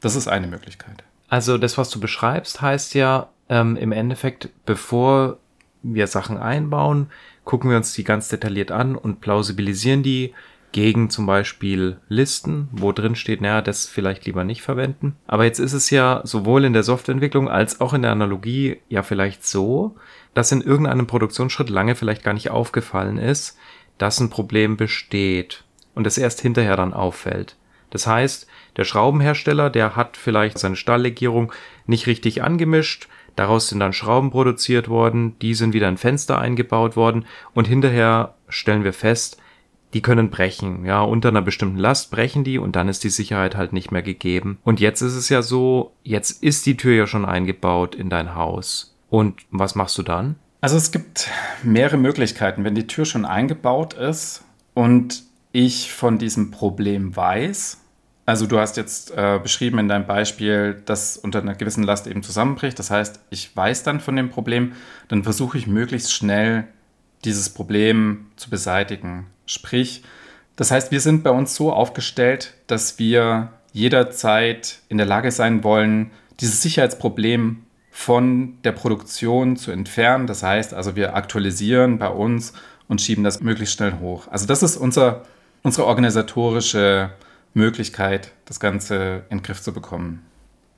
Das 0.00 0.16
ist 0.16 0.28
eine 0.28 0.48
Möglichkeit. 0.48 1.04
Also 1.28 1.56
das, 1.56 1.78
was 1.78 1.88
du 1.88 2.00
beschreibst, 2.00 2.60
heißt 2.60 2.94
ja 2.94 3.28
ähm, 3.48 3.76
im 3.76 3.92
Endeffekt, 3.92 4.50
bevor 4.66 5.38
wir 5.82 6.06
Sachen 6.06 6.36
einbauen, 6.36 7.08
gucken 7.44 7.70
wir 7.70 7.76
uns 7.76 7.92
die 7.94 8.04
ganz 8.04 8.28
detailliert 8.28 8.70
an 8.70 8.96
und 8.96 9.20
plausibilisieren 9.20 10.02
die 10.02 10.32
gegen 10.72 11.10
zum 11.10 11.26
Beispiel 11.26 11.98
Listen, 12.08 12.68
wo 12.72 12.92
drin 12.92 13.14
steht, 13.14 13.42
naja, 13.42 13.60
das 13.60 13.86
vielleicht 13.86 14.24
lieber 14.24 14.42
nicht 14.42 14.62
verwenden. 14.62 15.16
Aber 15.26 15.44
jetzt 15.44 15.58
ist 15.58 15.74
es 15.74 15.90
ja 15.90 16.22
sowohl 16.24 16.64
in 16.64 16.72
der 16.72 16.82
Softwareentwicklung 16.82 17.48
als 17.48 17.80
auch 17.80 17.92
in 17.92 18.02
der 18.02 18.10
Analogie 18.10 18.78
ja 18.88 19.02
vielleicht 19.02 19.46
so, 19.46 19.96
dass 20.34 20.50
in 20.50 20.62
irgendeinem 20.62 21.06
Produktionsschritt 21.06 21.68
lange 21.68 21.94
vielleicht 21.94 22.24
gar 22.24 22.32
nicht 22.32 22.50
aufgefallen 22.50 23.18
ist, 23.18 23.58
dass 23.98 24.18
ein 24.18 24.30
Problem 24.30 24.78
besteht 24.78 25.64
und 25.94 26.06
es 26.06 26.16
erst 26.16 26.40
hinterher 26.40 26.76
dann 26.76 26.94
auffällt. 26.94 27.56
Das 27.90 28.06
heißt, 28.06 28.46
der 28.78 28.84
Schraubenhersteller, 28.84 29.68
der 29.68 29.96
hat 29.96 30.16
vielleicht 30.16 30.58
seine 30.58 30.76
Stahllegierung 30.76 31.52
nicht 31.86 32.06
richtig 32.06 32.42
angemischt, 32.42 33.08
Daraus 33.36 33.68
sind 33.68 33.80
dann 33.80 33.92
Schrauben 33.92 34.30
produziert 34.30 34.88
worden, 34.88 35.38
die 35.40 35.54
sind 35.54 35.72
wieder 35.72 35.88
in 35.88 35.96
Fenster 35.96 36.38
eingebaut 36.38 36.96
worden 36.96 37.24
und 37.54 37.66
hinterher 37.66 38.34
stellen 38.48 38.84
wir 38.84 38.92
fest, 38.92 39.38
die 39.94 40.02
können 40.02 40.30
brechen, 40.30 40.84
ja, 40.84 41.02
unter 41.02 41.28
einer 41.28 41.42
bestimmten 41.42 41.76
Last 41.76 42.10
brechen 42.10 42.44
die 42.44 42.58
und 42.58 42.76
dann 42.76 42.88
ist 42.88 43.04
die 43.04 43.10
Sicherheit 43.10 43.56
halt 43.56 43.72
nicht 43.72 43.90
mehr 43.90 44.02
gegeben. 44.02 44.58
Und 44.64 44.80
jetzt 44.80 45.02
ist 45.02 45.14
es 45.14 45.28
ja 45.28 45.42
so, 45.42 45.92
jetzt 46.02 46.42
ist 46.42 46.64
die 46.64 46.76
Tür 46.76 46.94
ja 46.94 47.06
schon 47.06 47.24
eingebaut 47.24 47.94
in 47.94 48.08
dein 48.08 48.34
Haus. 48.34 48.94
Und 49.10 49.42
was 49.50 49.74
machst 49.74 49.98
du 49.98 50.02
dann? 50.02 50.36
Also 50.62 50.76
es 50.76 50.92
gibt 50.92 51.28
mehrere 51.62 51.98
Möglichkeiten. 51.98 52.64
Wenn 52.64 52.74
die 52.74 52.86
Tür 52.86 53.04
schon 53.04 53.26
eingebaut 53.26 53.94
ist 53.94 54.44
und 54.72 55.24
ich 55.52 55.92
von 55.92 56.18
diesem 56.18 56.50
Problem 56.50 57.14
weiß, 57.14 57.81
also 58.32 58.46
du 58.46 58.58
hast 58.58 58.78
jetzt 58.78 59.10
äh, 59.10 59.38
beschrieben 59.42 59.78
in 59.78 59.88
deinem 59.88 60.06
Beispiel, 60.06 60.80
dass 60.86 61.18
unter 61.18 61.42
einer 61.42 61.54
gewissen 61.54 61.82
Last 61.82 62.06
eben 62.06 62.22
zusammenbricht. 62.22 62.78
Das 62.78 62.90
heißt, 62.90 63.20
ich 63.28 63.54
weiß 63.54 63.82
dann 63.82 64.00
von 64.00 64.16
dem 64.16 64.30
Problem, 64.30 64.72
dann 65.08 65.22
versuche 65.22 65.58
ich 65.58 65.66
möglichst 65.66 66.14
schnell 66.14 66.64
dieses 67.26 67.50
Problem 67.50 68.28
zu 68.36 68.48
beseitigen. 68.48 69.26
Sprich, 69.44 70.02
das 70.56 70.70
heißt, 70.70 70.90
wir 70.92 71.00
sind 71.00 71.22
bei 71.24 71.28
uns 71.28 71.54
so 71.54 71.74
aufgestellt, 71.74 72.54
dass 72.68 72.98
wir 72.98 73.52
jederzeit 73.74 74.78
in 74.88 74.96
der 74.96 75.06
Lage 75.06 75.30
sein 75.30 75.62
wollen, 75.62 76.10
dieses 76.40 76.62
Sicherheitsproblem 76.62 77.64
von 77.90 78.56
der 78.64 78.72
Produktion 78.72 79.58
zu 79.58 79.72
entfernen. 79.72 80.26
Das 80.26 80.42
heißt 80.42 80.72
also, 80.72 80.96
wir 80.96 81.16
aktualisieren 81.16 81.98
bei 81.98 82.08
uns 82.08 82.54
und 82.88 83.02
schieben 83.02 83.24
das 83.24 83.42
möglichst 83.42 83.74
schnell 83.74 83.98
hoch. 84.00 84.26
Also 84.28 84.46
das 84.46 84.62
ist 84.62 84.78
unser, 84.78 85.24
unsere 85.62 85.86
organisatorische 85.86 87.10
Möglichkeit, 87.54 88.32
das 88.44 88.60
Ganze 88.60 89.24
in 89.30 89.38
den 89.38 89.42
Griff 89.42 89.60
zu 89.60 89.72
bekommen. 89.72 90.24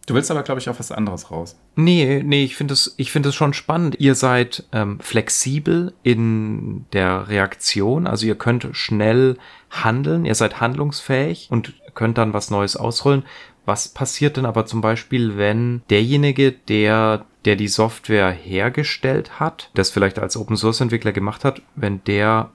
Du 0.07 0.14
willst 0.14 0.31
aber, 0.31 0.43
glaube 0.43 0.61
ich, 0.61 0.69
auf 0.69 0.78
was 0.78 0.93
anderes 0.93 1.31
raus. 1.31 1.57
Nee, 1.76 2.23
nee, 2.23 2.45
ich 2.45 2.57
finde 2.57 2.75
es 2.75 2.95
es 2.99 3.35
schon 3.35 3.54
spannend. 3.54 3.97
Ihr 3.99 4.14
seid 4.14 4.64
ähm, 4.73 5.00
flexibel 5.00 5.95
in 6.02 6.85
der 6.93 7.28
Reaktion, 7.28 8.07
also 8.07 8.26
ihr 8.26 8.35
könnt 8.35 8.69
schnell 8.73 9.38
handeln, 9.71 10.26
ihr 10.26 10.35
seid 10.35 10.61
handlungsfähig 10.61 11.49
und 11.50 11.73
könnt 11.95 12.19
dann 12.19 12.35
was 12.35 12.50
Neues 12.50 12.76
ausrollen. 12.76 13.25
Was 13.64 13.88
passiert 13.88 14.37
denn 14.37 14.45
aber 14.45 14.66
zum 14.66 14.83
Beispiel, 14.83 15.38
wenn 15.38 15.83
derjenige, 15.88 16.52
der, 16.52 17.25
der 17.47 17.57
die 17.57 17.69
Software 17.69 18.31
hergestellt 18.31 19.40
hat, 19.40 19.71
das 19.73 19.90
vielleicht 19.90 20.19
als 20.19 20.37
Open 20.37 20.57
Source 20.57 20.83
Entwickler 20.83 21.12
gemacht 21.12 21.45
hat, 21.45 21.62
wenn 21.76 22.04
der 22.04 22.50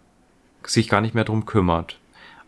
sich 0.63 0.88
gar 0.88 1.01
nicht 1.01 1.15
mehr 1.15 1.23
drum 1.23 1.47
kümmert? 1.47 1.97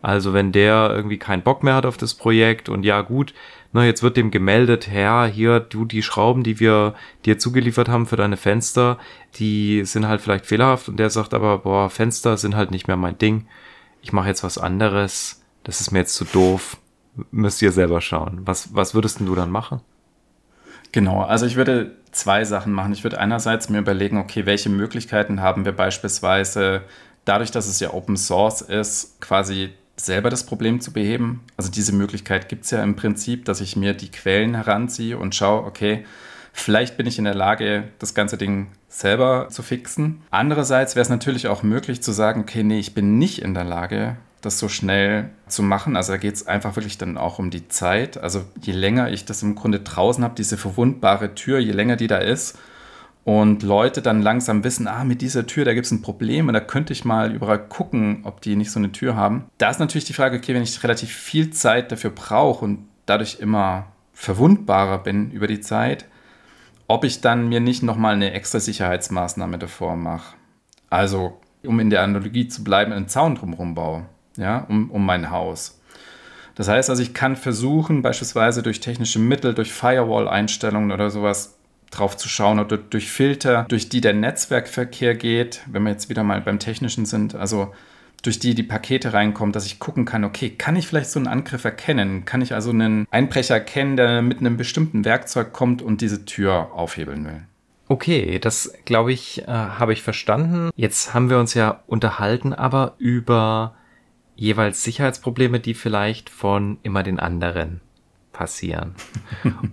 Also 0.02 0.32
wenn 0.32 0.50
der 0.52 0.90
irgendwie 0.92 1.18
keinen 1.18 1.42
Bock 1.42 1.62
mehr 1.62 1.76
hat 1.76 1.86
auf 1.86 1.96
das 1.96 2.14
Projekt 2.14 2.68
und 2.68 2.82
ja 2.82 3.00
gut, 3.00 3.32
na, 3.72 3.84
jetzt 3.86 4.02
wird 4.02 4.18
dem 4.18 4.30
gemeldet, 4.30 4.88
Herr, 4.88 5.26
hier, 5.26 5.60
du, 5.60 5.84
die 5.86 6.02
Schrauben, 6.02 6.42
die 6.42 6.60
wir 6.60 6.94
dir 7.24 7.38
zugeliefert 7.38 7.88
haben 7.88 8.06
für 8.06 8.16
deine 8.16 8.36
Fenster, 8.36 8.98
die 9.36 9.84
sind 9.84 10.06
halt 10.06 10.20
vielleicht 10.20 10.44
fehlerhaft 10.44 10.88
und 10.88 10.98
der 10.98 11.08
sagt 11.08 11.32
aber, 11.32 11.58
boah, 11.58 11.88
Fenster 11.88 12.36
sind 12.36 12.54
halt 12.54 12.70
nicht 12.70 12.88
mehr 12.88 12.98
mein 12.98 13.16
Ding. 13.16 13.46
Ich 14.02 14.12
mache 14.12 14.28
jetzt 14.28 14.44
was 14.44 14.58
anderes. 14.58 15.42
Das 15.62 15.80
ist 15.80 15.92
mir 15.92 16.00
jetzt 16.00 16.14
zu 16.14 16.24
doof. 16.24 16.76
Müsst 17.30 17.62
ihr 17.62 17.72
selber 17.72 18.00
schauen. 18.00 18.40
Was, 18.44 18.74
was 18.74 18.94
würdest 18.94 19.20
du 19.20 19.34
dann 19.34 19.50
machen? 19.50 19.80
Genau, 20.90 21.22
also 21.22 21.46
ich 21.46 21.56
würde 21.56 21.96
zwei 22.10 22.44
Sachen 22.44 22.72
machen. 22.72 22.92
Ich 22.92 23.04
würde 23.04 23.18
einerseits 23.18 23.70
mir 23.70 23.78
überlegen, 23.78 24.18
okay, 24.18 24.44
welche 24.44 24.68
Möglichkeiten 24.68 25.40
haben 25.40 25.64
wir 25.64 25.72
beispielsweise 25.72 26.82
dadurch, 27.24 27.50
dass 27.50 27.68
es 27.68 27.80
ja 27.80 27.94
Open 27.94 28.16
Source 28.16 28.60
ist, 28.60 29.20
quasi 29.20 29.70
selber 29.96 30.30
das 30.30 30.44
Problem 30.44 30.80
zu 30.80 30.92
beheben. 30.92 31.40
Also 31.56 31.70
diese 31.70 31.92
Möglichkeit 31.92 32.48
gibt 32.48 32.64
es 32.64 32.70
ja 32.70 32.82
im 32.82 32.96
Prinzip, 32.96 33.44
dass 33.44 33.60
ich 33.60 33.76
mir 33.76 33.94
die 33.94 34.10
Quellen 34.10 34.54
heranziehe 34.54 35.18
und 35.18 35.34
schaue, 35.34 35.64
okay, 35.64 36.04
vielleicht 36.52 36.96
bin 36.96 37.06
ich 37.06 37.18
in 37.18 37.24
der 37.24 37.34
Lage, 37.34 37.84
das 37.98 38.14
ganze 38.14 38.36
Ding 38.36 38.68
selber 38.88 39.48
zu 39.50 39.62
fixen. 39.62 40.22
Andererseits 40.30 40.94
wäre 40.96 41.02
es 41.02 41.08
natürlich 41.08 41.48
auch 41.48 41.62
möglich 41.62 42.02
zu 42.02 42.12
sagen, 42.12 42.42
okay, 42.42 42.62
nee, 42.62 42.78
ich 42.78 42.94
bin 42.94 43.18
nicht 43.18 43.40
in 43.40 43.54
der 43.54 43.64
Lage, 43.64 44.16
das 44.40 44.58
so 44.58 44.68
schnell 44.68 45.30
zu 45.46 45.62
machen. 45.62 45.96
Also 45.96 46.12
da 46.12 46.18
geht 46.18 46.34
es 46.34 46.46
einfach 46.46 46.76
wirklich 46.76 46.98
dann 46.98 47.16
auch 47.16 47.38
um 47.38 47.50
die 47.50 47.68
Zeit. 47.68 48.18
Also 48.18 48.44
je 48.60 48.72
länger 48.72 49.10
ich 49.10 49.24
das 49.24 49.42
im 49.42 49.54
Grunde 49.54 49.80
draußen 49.80 50.22
habe, 50.24 50.34
diese 50.34 50.56
verwundbare 50.56 51.34
Tür, 51.34 51.58
je 51.58 51.72
länger 51.72 51.96
die 51.96 52.08
da 52.08 52.18
ist, 52.18 52.58
und 53.24 53.62
Leute 53.62 54.02
dann 54.02 54.20
langsam 54.20 54.64
wissen, 54.64 54.88
ah, 54.88 55.04
mit 55.04 55.22
dieser 55.22 55.46
Tür, 55.46 55.64
da 55.64 55.74
gibt 55.74 55.86
es 55.86 55.92
ein 55.92 56.02
Problem 56.02 56.48
und 56.48 56.54
da 56.54 56.60
könnte 56.60 56.92
ich 56.92 57.04
mal 57.04 57.32
überall 57.32 57.60
gucken, 57.60 58.22
ob 58.24 58.40
die 58.40 58.56
nicht 58.56 58.70
so 58.70 58.80
eine 58.80 58.90
Tür 58.90 59.14
haben. 59.14 59.44
Da 59.58 59.70
ist 59.70 59.78
natürlich 59.78 60.04
die 60.04 60.12
Frage, 60.12 60.38
okay, 60.38 60.54
wenn 60.54 60.62
ich 60.62 60.82
relativ 60.82 61.12
viel 61.12 61.50
Zeit 61.50 61.92
dafür 61.92 62.10
brauche 62.10 62.64
und 62.64 62.88
dadurch 63.06 63.38
immer 63.38 63.86
verwundbarer 64.12 64.98
bin 64.98 65.30
über 65.30 65.46
die 65.46 65.60
Zeit, 65.60 66.06
ob 66.88 67.04
ich 67.04 67.20
dann 67.20 67.48
mir 67.48 67.60
nicht 67.60 67.82
nochmal 67.82 68.14
eine 68.14 68.32
extra 68.32 68.60
Sicherheitsmaßnahme 68.60 69.58
davor 69.58 69.96
mache. 69.96 70.36
Also, 70.90 71.40
um 71.64 71.78
in 71.80 71.90
der 71.90 72.02
Analogie 72.02 72.48
zu 72.48 72.64
bleiben, 72.64 72.92
einen 72.92 73.08
Zaun 73.08 73.36
drumherum 73.36 73.74
baue, 73.74 74.06
ja, 74.36 74.66
um, 74.68 74.90
um 74.90 75.06
mein 75.06 75.30
Haus. 75.30 75.80
Das 76.54 76.68
heißt 76.68 76.90
also, 76.90 77.02
ich 77.02 77.14
kann 77.14 77.36
versuchen, 77.36 78.02
beispielsweise 78.02 78.62
durch 78.62 78.80
technische 78.80 79.18
Mittel, 79.18 79.54
durch 79.54 79.72
Firewall-Einstellungen 79.72 80.92
oder 80.92 81.08
sowas, 81.08 81.56
drauf 81.92 82.16
zu 82.16 82.28
schauen 82.28 82.58
oder 82.58 82.76
durch 82.76 83.10
Filter, 83.10 83.64
durch 83.68 83.88
die 83.88 84.00
der 84.00 84.14
Netzwerkverkehr 84.14 85.14
geht, 85.14 85.62
wenn 85.70 85.84
wir 85.84 85.90
jetzt 85.90 86.08
wieder 86.08 86.24
mal 86.24 86.40
beim 86.40 86.58
Technischen 86.58 87.06
sind, 87.06 87.34
also 87.34 87.72
durch 88.22 88.38
die 88.38 88.54
die 88.54 88.62
Pakete 88.62 89.12
reinkommen, 89.12 89.52
dass 89.52 89.66
ich 89.66 89.78
gucken 89.78 90.04
kann, 90.04 90.24
okay, 90.24 90.50
kann 90.50 90.76
ich 90.76 90.86
vielleicht 90.86 91.10
so 91.10 91.18
einen 91.18 91.28
Angriff 91.28 91.64
erkennen? 91.64 92.24
Kann 92.24 92.40
ich 92.40 92.54
also 92.54 92.70
einen 92.70 93.06
Einbrecher 93.10 93.54
erkennen, 93.54 93.96
der 93.96 94.22
mit 94.22 94.38
einem 94.38 94.56
bestimmten 94.56 95.04
Werkzeug 95.04 95.52
kommt 95.52 95.82
und 95.82 96.00
diese 96.00 96.24
Tür 96.24 96.72
aufhebeln 96.72 97.24
will? 97.24 97.42
Okay, 97.88 98.38
das 98.38 98.72
glaube 98.84 99.12
ich, 99.12 99.42
äh, 99.42 99.46
habe 99.46 99.92
ich 99.92 100.02
verstanden. 100.02 100.70
Jetzt 100.76 101.14
haben 101.14 101.30
wir 101.30 101.38
uns 101.38 101.54
ja 101.54 101.82
unterhalten, 101.86 102.54
aber 102.54 102.94
über 102.98 103.74
jeweils 104.36 104.82
Sicherheitsprobleme, 104.82 105.60
die 105.60 105.74
vielleicht 105.74 106.30
von 106.30 106.78
immer 106.82 107.02
den 107.02 107.18
anderen 107.18 107.80
passieren. 108.32 108.94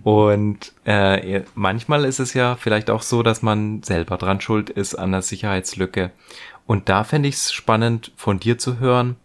und 0.04 0.74
äh, 0.86 1.42
manchmal 1.56 2.06
ist 2.06 2.20
es 2.20 2.34
ja 2.34 2.56
vielleicht 2.56 2.90
auch 2.90 3.02
so, 3.02 3.24
dass 3.24 3.42
man 3.42 3.84
selber 3.84 4.18
dran 4.18 4.42
schuld 4.42 4.70
ist 4.70 4.96
an 4.96 5.12
der 5.12 5.22
Sicherheitslücke. 5.22 6.12
Und 6.66 6.90
da 6.90 7.04
fände 7.04 7.30
ich 7.30 7.36
es 7.36 7.52
spannend, 7.52 8.12
von 8.16 8.40
dir 8.40 8.58
zu 8.58 8.80
hören, 8.80 9.16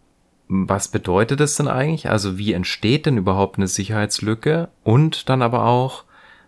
was 0.47 0.87
bedeutet 0.87 1.41
es 1.41 1.55
denn 1.55 1.67
eigentlich? 1.67 2.09
Also 2.09 2.37
wie 2.37 2.53
entsteht 2.53 3.05
denn 3.05 3.17
überhaupt 3.17 3.57
eine 3.57 3.67
Sicherheitslücke? 3.67 4.69
Und 4.83 5.29
dann 5.29 5.41
aber 5.41 5.65
auch, 5.65 6.03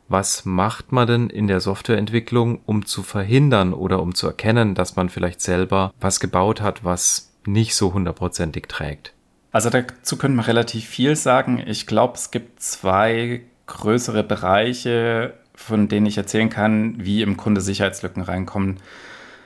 was 0.07 0.45
macht 0.45 0.91
man 0.91 1.07
denn 1.07 1.29
in 1.29 1.47
der 1.47 1.59
Softwareentwicklung, 1.59 2.61
um 2.65 2.85
zu 2.85 3.03
verhindern 3.03 3.73
oder 3.73 4.01
um 4.01 4.15
zu 4.15 4.27
erkennen, 4.27 4.75
dass 4.75 4.95
man 4.95 5.09
vielleicht 5.09 5.41
selber 5.41 5.93
was 5.99 6.19
gebaut 6.19 6.61
hat, 6.61 6.83
was 6.83 7.33
nicht 7.45 7.75
so 7.75 7.93
hundertprozentig 7.93 8.67
trägt? 8.67 9.13
Also 9.57 9.71
dazu 9.71 10.17
können 10.17 10.35
wir 10.35 10.45
relativ 10.45 10.85
viel 10.85 11.15
sagen. 11.15 11.63
Ich 11.65 11.87
glaube, 11.87 12.13
es 12.13 12.29
gibt 12.29 12.61
zwei 12.61 13.41
größere 13.65 14.21
Bereiche, 14.21 15.33
von 15.55 15.87
denen 15.87 16.05
ich 16.05 16.15
erzählen 16.15 16.51
kann, 16.51 17.03
wie 17.03 17.23
im 17.23 17.37
Grunde 17.37 17.59
Sicherheitslücken 17.59 18.21
reinkommen. 18.21 18.77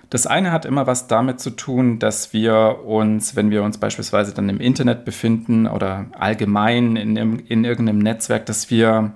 Das 0.09 0.27
eine 0.27 0.51
hat 0.51 0.65
immer 0.65 0.85
was 0.85 1.07
damit 1.07 1.39
zu 1.39 1.51
tun, 1.51 1.97
dass 1.99 2.33
wir 2.33 2.79
uns, 2.85 3.37
wenn 3.37 3.51
wir 3.51 3.63
uns 3.63 3.77
beispielsweise 3.77 4.33
dann 4.33 4.49
im 4.49 4.59
Internet 4.59 5.05
befinden 5.05 5.65
oder 5.65 6.07
allgemein 6.19 6.97
in, 6.97 7.15
in 7.39 7.63
irgendeinem 7.63 7.99
Netzwerk, 7.99 8.45
dass 8.47 8.69
wir 8.69 9.13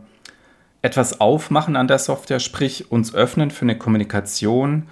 etwas 0.82 1.20
aufmachen 1.20 1.76
an 1.76 1.90
der 1.90 2.00
Software, 2.00 2.40
sprich 2.40 2.90
uns 2.90 3.14
öffnen 3.14 3.52
für 3.52 3.64
eine 3.64 3.78
Kommunikation, 3.78 4.88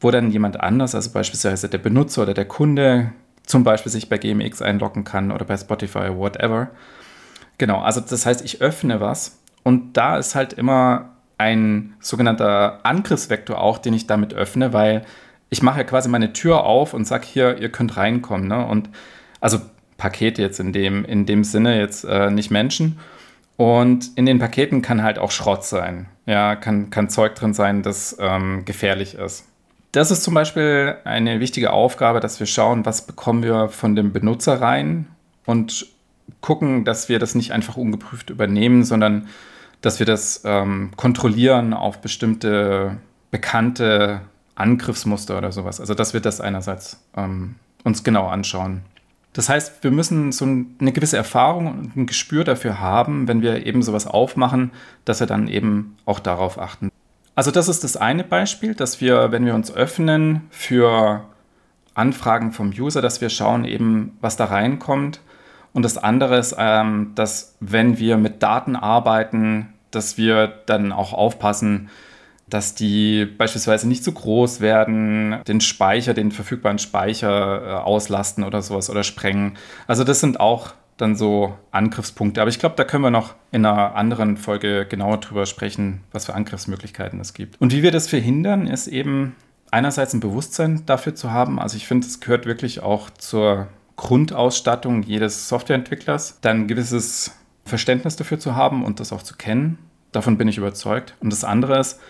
wo 0.00 0.10
dann 0.10 0.32
jemand 0.32 0.58
anders, 0.58 0.96
also 0.96 1.12
beispielsweise 1.12 1.68
der 1.68 1.78
Benutzer 1.78 2.22
oder 2.22 2.34
der 2.34 2.46
Kunde, 2.46 3.12
zum 3.48 3.64
Beispiel 3.64 3.90
sich 3.90 4.08
bei 4.08 4.18
GMX 4.18 4.62
einloggen 4.62 5.04
kann 5.04 5.32
oder 5.32 5.44
bei 5.44 5.56
Spotify, 5.56 6.14
whatever. 6.14 6.68
Genau, 7.56 7.80
also 7.80 8.00
das 8.00 8.26
heißt, 8.26 8.44
ich 8.44 8.60
öffne 8.60 9.00
was 9.00 9.38
und 9.64 9.96
da 9.96 10.18
ist 10.18 10.34
halt 10.34 10.52
immer 10.52 11.16
ein 11.38 11.94
sogenannter 12.00 12.80
Angriffsvektor 12.84 13.60
auch, 13.60 13.78
den 13.78 13.94
ich 13.94 14.06
damit 14.06 14.34
öffne, 14.34 14.72
weil 14.72 15.02
ich 15.50 15.62
mache 15.62 15.78
ja 15.78 15.84
quasi 15.84 16.08
meine 16.08 16.32
Tür 16.32 16.64
auf 16.64 16.92
und 16.94 17.06
sage 17.06 17.26
hier, 17.26 17.58
ihr 17.58 17.70
könnt 17.70 17.96
reinkommen. 17.96 18.48
Ne? 18.48 18.66
Und 18.66 18.90
also 19.40 19.60
Pakete 19.96 20.42
jetzt 20.42 20.60
in 20.60 20.72
dem, 20.72 21.04
in 21.04 21.26
dem 21.26 21.42
Sinne, 21.44 21.78
jetzt 21.78 22.04
äh, 22.04 22.30
nicht 22.30 22.50
Menschen. 22.50 22.98
Und 23.56 24.16
in 24.16 24.26
den 24.26 24.38
Paketen 24.38 24.82
kann 24.82 25.02
halt 25.02 25.18
auch 25.18 25.30
Schrott 25.30 25.64
sein. 25.64 26.06
Ja, 26.26 26.54
kann, 26.54 26.90
kann 26.90 27.08
Zeug 27.08 27.34
drin 27.34 27.54
sein, 27.54 27.82
das 27.82 28.16
ähm, 28.20 28.64
gefährlich 28.64 29.14
ist. 29.14 29.47
Das 29.92 30.10
ist 30.10 30.22
zum 30.22 30.34
Beispiel 30.34 30.96
eine 31.04 31.40
wichtige 31.40 31.72
Aufgabe, 31.72 32.20
dass 32.20 32.38
wir 32.40 32.46
schauen, 32.46 32.84
was 32.84 33.06
bekommen 33.06 33.42
wir 33.42 33.68
von 33.68 33.96
dem 33.96 34.12
Benutzer 34.12 34.60
rein 34.60 35.06
und 35.46 35.86
gucken, 36.40 36.84
dass 36.84 37.08
wir 37.08 37.18
das 37.18 37.34
nicht 37.34 37.52
einfach 37.52 37.76
ungeprüft 37.76 38.28
übernehmen, 38.30 38.84
sondern 38.84 39.28
dass 39.80 39.98
wir 39.98 40.06
das 40.06 40.42
ähm, 40.44 40.90
kontrollieren 40.96 41.72
auf 41.72 42.00
bestimmte 42.00 42.98
bekannte 43.30 44.20
Angriffsmuster 44.56 45.38
oder 45.38 45.52
sowas. 45.52 45.80
Also 45.80 45.94
dass 45.94 46.12
wir 46.12 46.20
das 46.20 46.40
einerseits 46.40 47.02
ähm, 47.16 47.54
uns 47.84 48.04
genau 48.04 48.26
anschauen. 48.26 48.82
Das 49.32 49.48
heißt, 49.48 49.84
wir 49.84 49.90
müssen 49.90 50.32
so 50.32 50.44
eine 50.44 50.92
gewisse 50.92 51.16
Erfahrung 51.16 51.68
und 51.68 51.96
ein 51.96 52.06
Gespür 52.06 52.44
dafür 52.44 52.80
haben, 52.80 53.28
wenn 53.28 53.40
wir 53.40 53.66
eben 53.66 53.82
sowas 53.82 54.06
aufmachen, 54.06 54.72
dass 55.04 55.20
wir 55.20 55.26
dann 55.26 55.48
eben 55.48 55.96
auch 56.04 56.18
darauf 56.18 56.58
achten. 56.58 56.90
Also 57.38 57.52
das 57.52 57.68
ist 57.68 57.84
das 57.84 57.96
eine 57.96 58.24
Beispiel, 58.24 58.74
dass 58.74 59.00
wir, 59.00 59.30
wenn 59.30 59.46
wir 59.46 59.54
uns 59.54 59.72
öffnen 59.72 60.48
für 60.50 61.22
Anfragen 61.94 62.50
vom 62.50 62.70
User, 62.76 63.00
dass 63.00 63.20
wir 63.20 63.30
schauen 63.30 63.64
eben, 63.64 64.18
was 64.20 64.36
da 64.36 64.46
reinkommt. 64.46 65.20
Und 65.72 65.84
das 65.84 65.98
andere 65.98 66.36
ist, 66.36 66.56
ähm, 66.58 67.12
dass 67.14 67.54
wenn 67.60 68.00
wir 68.00 68.16
mit 68.16 68.42
Daten 68.42 68.74
arbeiten, 68.74 69.72
dass 69.92 70.18
wir 70.18 70.48
dann 70.66 70.90
auch 70.90 71.12
aufpassen, 71.12 71.90
dass 72.48 72.74
die 72.74 73.24
beispielsweise 73.24 73.86
nicht 73.86 74.02
zu 74.02 74.10
groß 74.10 74.60
werden, 74.60 75.36
den 75.46 75.60
Speicher, 75.60 76.14
den 76.14 76.32
verfügbaren 76.32 76.80
Speicher 76.80 77.62
äh, 77.62 77.70
auslasten 77.74 78.42
oder 78.42 78.62
sowas 78.62 78.90
oder 78.90 79.04
sprengen. 79.04 79.56
Also 79.86 80.02
das 80.02 80.18
sind 80.18 80.40
auch 80.40 80.72
dann 80.98 81.16
so 81.16 81.56
Angriffspunkte. 81.70 82.40
Aber 82.40 82.50
ich 82.50 82.58
glaube, 82.58 82.74
da 82.76 82.84
können 82.84 83.04
wir 83.04 83.10
noch 83.10 83.34
in 83.50 83.64
einer 83.64 83.94
anderen 83.94 84.36
Folge 84.36 84.84
genauer 84.86 85.18
drüber 85.18 85.46
sprechen, 85.46 86.02
was 86.12 86.26
für 86.26 86.34
Angriffsmöglichkeiten 86.34 87.18
es 87.20 87.34
gibt. 87.34 87.60
Und 87.60 87.72
wie 87.72 87.82
wir 87.82 87.92
das 87.92 88.08
verhindern, 88.08 88.66
ist 88.66 88.88
eben 88.88 89.34
einerseits 89.70 90.12
ein 90.12 90.20
Bewusstsein 90.20 90.84
dafür 90.86 91.14
zu 91.14 91.30
haben. 91.30 91.58
Also 91.58 91.76
ich 91.76 91.86
finde, 91.86 92.06
es 92.06 92.20
gehört 92.20 92.46
wirklich 92.46 92.82
auch 92.82 93.10
zur 93.10 93.68
Grundausstattung 93.96 95.02
jedes 95.02 95.48
Softwareentwicklers, 95.48 96.38
dann 96.40 96.62
ein 96.62 96.68
gewisses 96.68 97.32
Verständnis 97.64 98.16
dafür 98.16 98.38
zu 98.38 98.54
haben 98.54 98.84
und 98.84 99.00
das 99.00 99.12
auch 99.12 99.22
zu 99.22 99.36
kennen. 99.36 99.78
Davon 100.12 100.38
bin 100.38 100.48
ich 100.48 100.58
überzeugt. 100.58 101.14
Und 101.20 101.32
das 101.32 101.44
andere 101.44 101.78
ist, 101.78 102.00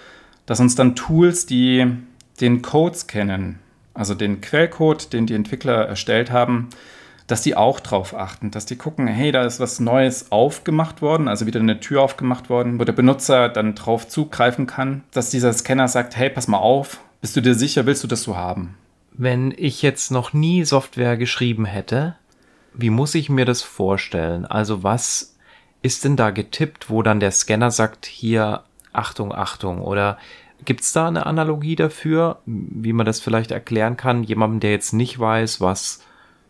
dass 0.47 0.61
uns 0.61 0.75
dann 0.75 0.97
Tools, 0.97 1.47
die 1.47 1.87
den 2.41 2.63
Codes 2.63 3.07
kennen, 3.07 3.59
also 3.93 4.15
den 4.15 4.41
Quellcode, 4.41 5.13
den 5.13 5.27
die 5.27 5.35
Entwickler 5.35 5.87
erstellt 5.87 6.31
haben, 6.31 6.69
dass 7.29 7.43
die 7.43 7.57
auch 7.57 7.79
drauf 7.79 8.15
achten, 8.15 8.51
dass 8.51 8.67
die 8.67 8.77
gucken, 8.77 9.07
hey, 9.07 9.31
da 9.31 9.45
ist 9.45 9.61
was 9.61 9.81
Neues 9.81 10.33
aufgemacht 10.33 11.03
worden, 11.03 11.29
also 11.29 11.47
wieder 11.47 11.61
eine 11.61 11.79
Tür 11.79 12.03
aufgemacht 12.03 12.49
worden, 12.49 12.81
wo 12.81 12.85
der 12.85 12.95
Benutzer 12.95 13.51
dann 13.51 13.75
drauf 13.75 14.09
zugreifen 14.09 14.67
kann, 14.67 15.05
dass 15.13 15.31
dieser 15.31 15.53
Scanner 15.53 15.89
sagt, 15.89 16.17
hey, 16.17 16.31
pass 16.31 16.49
mal 16.49 16.59
auf, 16.59 17.01
bist 17.21 17.37
du 17.37 17.43
dir 17.43 17.55
sicher, 17.55 17.85
willst 17.85 18.03
du 18.03 18.09
das 18.09 18.23
so 18.23 18.37
haben? 18.37 18.77
Wenn 19.13 19.53
ich 19.57 19.83
jetzt 19.83 20.11
noch 20.11 20.33
nie 20.33 20.65
Software 20.65 21.17
geschrieben 21.19 21.67
hätte, 21.67 22.17
wie 22.73 22.91
muss 22.91 23.15
ich 23.15 23.29
mir 23.29 23.45
das 23.45 23.63
vorstellen? 23.63 24.47
Also 24.47 24.83
was 24.83 25.37
ist 25.83 26.05
denn 26.05 26.17
da 26.17 26.31
getippt, 26.31 26.89
wo 26.89 27.03
dann 27.03 27.21
der 27.21 27.33
Scanner 27.33 27.71
sagt, 27.71 28.07
hier, 28.07 28.63
Achtung, 28.93 29.35
Achtung? 29.35 29.83
Oder 29.83 30.17
gibt's 30.65 30.93
da 30.93 31.09
eine 31.09 31.27
Analogie 31.27 31.77
dafür, 31.77 32.39
wie 32.47 32.95
man 32.95 33.05
das 33.05 33.21
vielleicht 33.21 33.51
erklären 33.51 33.99
kann, 33.99 34.23
jemandem, 34.23 34.61
der 34.61 34.71
jetzt 34.71 34.93
nicht 34.93 35.19
weiß, 35.19 35.61
was 35.61 36.01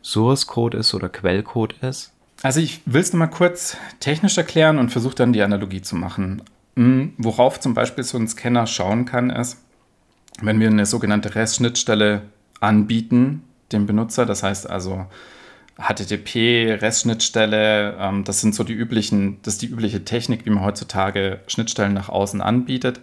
Source 0.08 0.46
Code 0.46 0.78
ist 0.78 0.94
oder 0.94 1.10
Quellcode 1.10 1.74
ist? 1.82 2.12
Also 2.42 2.60
ich 2.60 2.80
will 2.86 3.02
es 3.02 3.12
mal 3.12 3.26
kurz 3.26 3.76
technisch 4.00 4.38
erklären 4.38 4.78
und 4.78 4.90
versuche 4.90 5.14
dann 5.14 5.34
die 5.34 5.42
Analogie 5.42 5.82
zu 5.82 5.96
machen. 5.96 6.42
Hm, 6.76 7.12
worauf 7.18 7.60
zum 7.60 7.74
Beispiel 7.74 8.04
so 8.04 8.16
ein 8.16 8.26
Scanner 8.26 8.66
schauen 8.66 9.04
kann, 9.04 9.28
ist, 9.28 9.58
wenn 10.40 10.60
wir 10.60 10.68
eine 10.68 10.86
sogenannte 10.86 11.34
REST-Schnittstelle 11.34 12.22
anbieten, 12.60 13.42
dem 13.70 13.84
Benutzer, 13.84 14.24
das 14.24 14.42
heißt 14.42 14.70
also 14.70 15.04
HTTP, 15.76 16.78
REST-Schnittstelle, 16.80 17.98
ähm, 18.00 18.24
das 18.24 18.40
sind 18.40 18.54
so 18.54 18.64
die 18.64 18.72
üblichen, 18.72 19.42
das 19.42 19.54
ist 19.54 19.62
die 19.62 19.66
übliche 19.66 20.06
Technik, 20.06 20.46
wie 20.46 20.50
man 20.50 20.64
heutzutage 20.64 21.40
Schnittstellen 21.48 21.92
nach 21.92 22.08
außen 22.08 22.40
anbietet, 22.40 23.00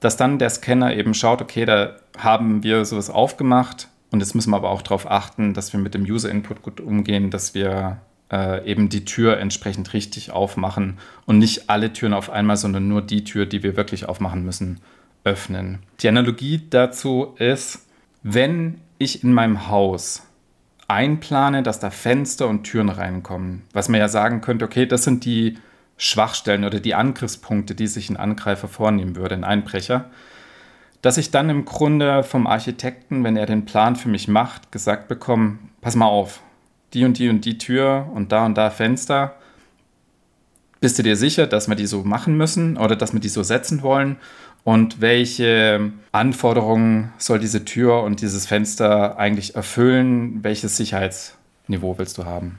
dass 0.00 0.18
dann 0.18 0.38
der 0.38 0.50
Scanner 0.50 0.94
eben 0.94 1.14
schaut, 1.14 1.40
okay, 1.40 1.64
da 1.64 1.96
haben 2.18 2.62
wir 2.62 2.84
sowas 2.84 3.08
aufgemacht 3.08 3.88
und 4.10 4.20
jetzt 4.20 4.34
müssen 4.34 4.50
wir 4.50 4.56
aber 4.56 4.70
auch 4.70 4.82
darauf 4.82 5.10
achten, 5.10 5.54
dass 5.54 5.72
wir 5.72 5.80
mit 5.80 5.94
dem 5.94 6.04
User-Input 6.04 6.62
gut 6.62 6.80
umgehen, 6.80 7.30
dass 7.30 7.54
wir 7.54 7.98
äh, 8.32 8.64
eben 8.70 8.88
die 8.88 9.04
Tür 9.04 9.38
entsprechend 9.38 9.92
richtig 9.92 10.30
aufmachen 10.30 10.98
und 11.26 11.38
nicht 11.38 11.68
alle 11.68 11.92
Türen 11.92 12.14
auf 12.14 12.30
einmal, 12.30 12.56
sondern 12.56 12.88
nur 12.88 13.02
die 13.02 13.24
Tür, 13.24 13.46
die 13.46 13.62
wir 13.62 13.76
wirklich 13.76 14.08
aufmachen 14.08 14.44
müssen, 14.44 14.80
öffnen. 15.24 15.80
Die 16.00 16.08
Analogie 16.08 16.62
dazu 16.70 17.34
ist, 17.38 17.86
wenn 18.22 18.80
ich 18.98 19.22
in 19.22 19.32
meinem 19.32 19.68
Haus 19.68 20.22
einplane, 20.88 21.62
dass 21.62 21.80
da 21.80 21.90
Fenster 21.90 22.48
und 22.48 22.64
Türen 22.64 22.88
reinkommen, 22.88 23.62
was 23.72 23.88
man 23.88 24.00
ja 24.00 24.08
sagen 24.08 24.40
könnte, 24.40 24.64
okay, 24.64 24.86
das 24.86 25.04
sind 25.04 25.24
die 25.24 25.58
Schwachstellen 25.98 26.64
oder 26.64 26.80
die 26.80 26.94
Angriffspunkte, 26.94 27.74
die 27.74 27.88
sich 27.88 28.08
ein 28.08 28.16
Angreifer 28.16 28.68
vornehmen 28.68 29.16
würde, 29.16 29.34
ein 29.34 29.44
Einbrecher, 29.44 30.06
dass 31.02 31.16
ich 31.16 31.30
dann 31.30 31.50
im 31.50 31.64
Grunde 31.64 32.22
vom 32.22 32.46
Architekten, 32.46 33.24
wenn 33.24 33.36
er 33.36 33.46
den 33.46 33.64
Plan 33.64 33.96
für 33.96 34.08
mich 34.08 34.28
macht, 34.28 34.72
gesagt 34.72 35.08
bekomme, 35.08 35.58
pass 35.80 35.94
mal 35.94 36.06
auf, 36.06 36.40
die 36.94 37.04
und 37.04 37.18
die 37.18 37.28
und 37.28 37.44
die 37.44 37.58
Tür 37.58 38.08
und 38.14 38.32
da 38.32 38.46
und 38.46 38.56
da 38.56 38.70
Fenster, 38.70 39.36
bist 40.80 40.98
du 40.98 41.02
dir 41.02 41.16
sicher, 41.16 41.46
dass 41.46 41.68
wir 41.68 41.74
die 41.74 41.86
so 41.86 42.04
machen 42.04 42.36
müssen 42.36 42.76
oder 42.76 42.96
dass 42.96 43.12
wir 43.12 43.20
die 43.20 43.28
so 43.28 43.42
setzen 43.42 43.82
wollen? 43.82 44.16
Und 44.64 45.00
welche 45.00 45.92
Anforderungen 46.12 47.12
soll 47.18 47.38
diese 47.38 47.64
Tür 47.64 48.02
und 48.02 48.20
dieses 48.20 48.46
Fenster 48.46 49.18
eigentlich 49.18 49.56
erfüllen? 49.56 50.44
Welches 50.44 50.76
Sicherheitsniveau 50.76 51.98
willst 51.98 52.18
du 52.18 52.26
haben? 52.26 52.58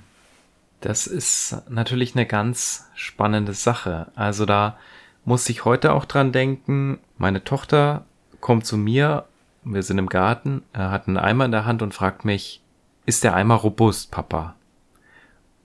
Das 0.81 1.07
ist 1.07 1.57
natürlich 1.69 2.15
eine 2.15 2.25
ganz 2.25 2.87
spannende 2.95 3.53
Sache. 3.53 4.07
Also 4.15 4.45
da 4.45 4.77
muss 5.23 5.47
ich 5.49 5.65
heute 5.65 5.93
auch 5.93 6.05
dran 6.05 6.31
denken, 6.31 6.99
meine 7.17 7.43
Tochter 7.43 8.05
kommt 8.41 8.65
zu 8.65 8.77
mir, 8.77 9.25
wir 9.63 9.83
sind 9.83 9.97
im 9.97 10.09
Garten, 10.09 10.63
er 10.73 10.91
hat 10.91 11.07
einen 11.07 11.17
Eimer 11.17 11.45
in 11.45 11.51
der 11.51 11.65
Hand 11.65 11.81
und 11.81 11.93
fragt 11.93 12.25
mich, 12.25 12.61
ist 13.05 13.23
der 13.23 13.35
Eimer 13.35 13.55
robust, 13.55 14.11
Papa? 14.11 14.55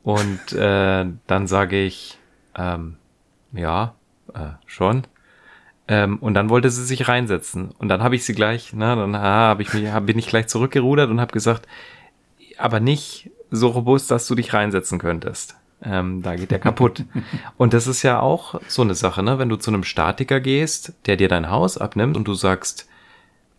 Und 0.02 0.52
äh, 0.52 1.07
dann 1.26 1.47
sage 1.47 1.83
ich, 1.83 2.19
ähm, 2.57 2.97
ja, 3.52 3.95
äh, 4.35 4.50
schon. 4.66 5.07
Ähm, 5.87 6.19
und 6.19 6.35
dann 6.35 6.50
wollte 6.50 6.71
sie 6.71 6.85
sich 6.85 7.09
reinsetzen. 7.09 7.71
Und 7.78 7.88
dann 7.88 8.02
habe 8.02 8.16
ich 8.16 8.25
sie 8.25 8.35
gleich, 8.35 8.73
na, 8.75 8.95
dann 8.97 9.14
ah, 9.14 9.49
hab 9.49 9.61
ich 9.61 9.73
mich, 9.75 9.90
hab, 9.90 10.07
bin 10.07 10.19
ich 10.19 10.26
gleich 10.26 10.47
zurückgerudert 10.49 11.11
und 11.11 11.21
habe 11.21 11.33
gesagt, 11.33 11.66
aber 12.59 12.81
nicht 12.81 13.31
so 13.50 13.69
robust, 13.69 14.11
dass 14.11 14.26
du 14.26 14.35
dich 14.35 14.52
reinsetzen 14.52 14.99
könntest. 14.99 15.57
Ähm, 15.84 16.22
da 16.22 16.36
geht 16.36 16.50
der 16.50 16.58
kaputt. 16.58 17.04
und 17.56 17.74
das 17.74 17.86
ist 17.86 18.02
ja 18.02 18.20
auch 18.20 18.60
so 18.68 18.82
eine 18.82 18.94
Sache, 18.94 19.22
ne? 19.22 19.38
Wenn 19.38 19.48
du 19.48 19.56
zu 19.56 19.70
einem 19.70 19.84
Statiker 19.84 20.40
gehst, 20.40 20.92
der 21.06 21.16
dir 21.16 21.28
dein 21.28 21.50
Haus 21.50 21.78
abnimmt 21.78 22.16
und 22.16 22.26
du 22.26 22.34
sagst, 22.34 22.88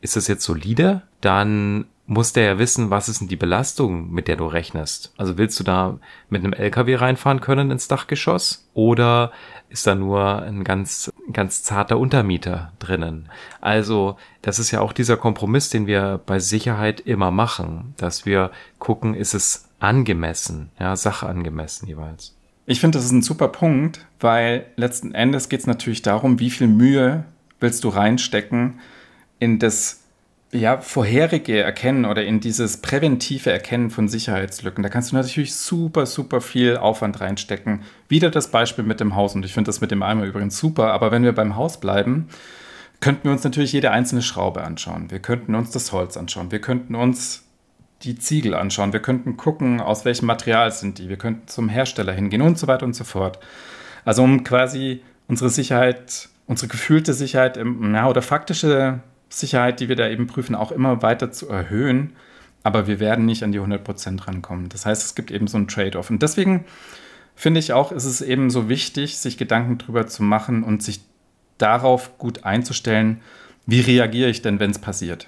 ist 0.02 0.16
das 0.16 0.28
jetzt 0.28 0.44
solide? 0.44 1.02
Dann 1.22 1.86
muss 2.08 2.34
der 2.34 2.44
ja 2.44 2.60
wissen, 2.60 2.92
was 2.92 3.10
ist 3.10 3.22
denn 3.22 3.28
die 3.28 3.36
Belastung, 3.36 4.12
mit 4.12 4.28
der 4.28 4.36
du 4.36 4.46
rechnest. 4.46 5.12
Also 5.18 5.38
willst 5.38 5.60
du 5.60 5.64
da 5.64 5.98
mit 6.30 6.44
einem 6.44 6.54
LKW 6.54 6.96
reinfahren 6.96 7.42
können 7.42 7.72
ins 7.72 7.88
Dachgeschoss 7.88 8.70
oder 8.74 9.32
ist 9.70 9.88
da 9.88 9.96
nur 9.96 10.44
ein 10.44 10.64
ganz, 10.64 11.12
ganz 11.34 11.64
zarter 11.64 11.98
Untermieter 11.98 12.72
drinnen? 12.78 13.30
Also 13.60 14.18
das 14.44 14.60
ist 14.60 14.70
ja 14.70 14.82
auch 14.82 14.94
dieser 14.94 15.18
Kompromiss, 15.18 15.70
den 15.70 15.88
wir 15.88 16.22
bei 16.24 16.40
Sicherheit 16.40 17.00
immer 17.00 17.32
machen, 17.32 17.96
dass 17.98 18.26
wir 18.26 18.52
gucken, 18.78 19.16
ist 19.16 19.34
es 19.34 19.70
angemessen, 19.86 20.72
ja, 20.80 20.96
sachangemessen 20.96 21.88
jeweils. 21.88 22.36
Ich 22.66 22.80
finde, 22.80 22.98
das 22.98 23.06
ist 23.06 23.12
ein 23.12 23.22
super 23.22 23.48
Punkt, 23.48 24.06
weil 24.20 24.66
letzten 24.76 25.14
Endes 25.14 25.50
geht 25.50 25.60
es 25.60 25.68
natürlich 25.68 26.02
darum, 26.02 26.40
wie 26.40 26.50
viel 26.50 26.68
Mühe 26.68 27.26
willst 27.60 27.84
du 27.84 27.90
reinstecken 27.90 28.80
in 29.40 29.60
das 29.60 30.02
ja, 30.52 30.78
vorherige 30.78 31.62
Erkennen 31.62 32.06
oder 32.06 32.24
in 32.24 32.40
dieses 32.40 32.78
präventive 32.78 33.52
Erkennen 33.52 33.90
von 33.90 34.08
Sicherheitslücken, 34.08 34.84
da 34.84 34.90
kannst 34.90 35.12
du 35.12 35.16
natürlich 35.16 35.54
super, 35.54 36.06
super 36.06 36.40
viel 36.42 36.78
Aufwand 36.78 37.20
reinstecken. 37.20 37.82
Wieder 38.08 38.32
das 38.32 38.52
Beispiel 38.52 38.86
mit 38.86 39.00
dem 39.00 39.16
Haus 39.16 39.36
und 39.36 39.46
ich 39.46 39.54
finde 39.54 39.70
das 39.70 39.82
mit 39.82 39.92
dem 39.92 40.02
Eimer 40.02 40.26
übrigens 40.26 40.58
super, 40.58 40.94
aber 40.94 41.12
wenn 41.12 41.24
wir 41.24 41.34
beim 41.34 41.56
Haus 41.56 41.80
bleiben, 41.80 42.30
könnten 43.02 43.26
wir 43.26 43.32
uns 43.32 43.44
natürlich 43.44 43.74
jede 43.74 43.92
einzelne 43.92 44.22
Schraube 44.22 44.64
anschauen. 44.64 45.12
Wir 45.12 45.20
könnten 45.20 45.56
uns 45.56 45.72
das 45.72 45.92
Holz 45.92 46.16
anschauen. 46.16 46.52
Wir 46.52 46.62
könnten 46.62 46.96
uns 46.96 47.45
die 48.04 48.18
Ziegel 48.18 48.54
anschauen. 48.54 48.94
Wir 48.94 49.02
könnten 49.02 49.38
gucken, 49.38 49.82
aus 49.82 50.06
welchem 50.06 50.26
Material 50.26 50.72
sind 50.72 51.00
die. 51.00 51.10
Wir 51.10 51.18
könnten 51.18 51.48
zum 51.48 51.70
Hersteller 51.70 52.14
hingehen 52.14 52.42
und 52.42 52.60
so 52.60 52.68
weiter 52.68 52.86
und 52.86 52.96
so 52.96 53.04
fort. 53.04 53.40
Also 54.04 54.24
um 54.24 54.44
quasi 54.44 55.02
unsere 55.28 55.50
Sicherheit, 55.50 56.30
unsere 56.46 56.68
gefühlte 56.68 57.14
Sicherheit 57.14 57.58
ja, 57.58 58.08
oder 58.08 58.22
faktische 58.22 59.00
Sicherheit, 59.30 59.80
die 59.80 59.90
wir 59.90 59.96
da 59.96 60.08
eben 60.08 60.28
prüfen, 60.28 60.56
auch 60.56 60.72
immer 60.72 61.02
weiter 61.02 61.32
zu 61.32 61.50
erhöhen. 61.50 62.14
Aber 62.64 62.88
wir 62.88 63.00
werden 63.00 63.26
nicht 63.26 63.44
an 63.44 63.52
die 63.52 63.60
100% 63.60 64.28
rankommen. 64.28 64.70
Das 64.70 64.86
heißt, 64.86 65.04
es 65.04 65.16
gibt 65.16 65.32
eben 65.32 65.48
so 65.48 65.58
einen 65.58 65.68
Trade-off. 65.68 66.10
Und 66.10 66.22
deswegen 66.22 66.66
finde 67.36 67.60
ich 67.60 67.74
auch, 67.74 67.92
ist 67.92 68.06
es 68.06 68.22
eben 68.22 68.50
so 68.50 68.70
wichtig, 68.70 69.18
sich 69.18 69.38
Gedanken 69.38 69.78
drüber 69.78 70.08
zu 70.08 70.24
machen 70.24 70.64
und 70.64 70.82
sich 70.82 71.02
darauf 71.58 72.18
gut 72.18 72.44
einzustellen, 72.44 73.22
wie 73.66 73.82
reagiere 73.82 74.30
ich 74.30 74.42
denn, 74.42 74.60
wenn 74.60 74.72
es 74.72 74.80
passiert? 74.80 75.28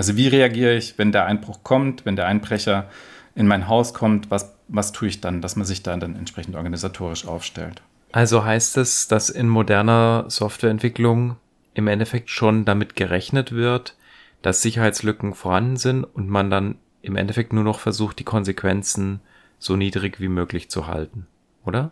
Also 0.00 0.16
wie 0.16 0.28
reagiere 0.28 0.76
ich, 0.76 0.96
wenn 0.96 1.12
der 1.12 1.26
Einbruch 1.26 1.62
kommt, 1.62 2.06
wenn 2.06 2.16
der 2.16 2.26
Einbrecher 2.26 2.88
in 3.34 3.46
mein 3.46 3.68
Haus 3.68 3.92
kommt, 3.92 4.30
was, 4.30 4.54
was 4.66 4.92
tue 4.92 5.08
ich 5.08 5.20
dann, 5.20 5.42
dass 5.42 5.56
man 5.56 5.66
sich 5.66 5.82
da 5.82 5.94
dann 5.94 6.16
entsprechend 6.16 6.56
organisatorisch 6.56 7.28
aufstellt? 7.28 7.82
Also 8.10 8.42
heißt 8.42 8.78
es, 8.78 9.08
dass 9.08 9.28
in 9.28 9.46
moderner 9.46 10.24
Softwareentwicklung 10.28 11.36
im 11.74 11.86
Endeffekt 11.86 12.30
schon 12.30 12.64
damit 12.64 12.96
gerechnet 12.96 13.52
wird, 13.52 13.94
dass 14.40 14.62
Sicherheitslücken 14.62 15.34
vorhanden 15.34 15.76
sind 15.76 16.04
und 16.04 16.30
man 16.30 16.50
dann 16.50 16.76
im 17.02 17.16
Endeffekt 17.16 17.52
nur 17.52 17.64
noch 17.64 17.78
versucht, 17.78 18.20
die 18.20 18.24
Konsequenzen 18.24 19.20
so 19.58 19.76
niedrig 19.76 20.18
wie 20.18 20.28
möglich 20.28 20.70
zu 20.70 20.86
halten, 20.86 21.26
oder? 21.66 21.90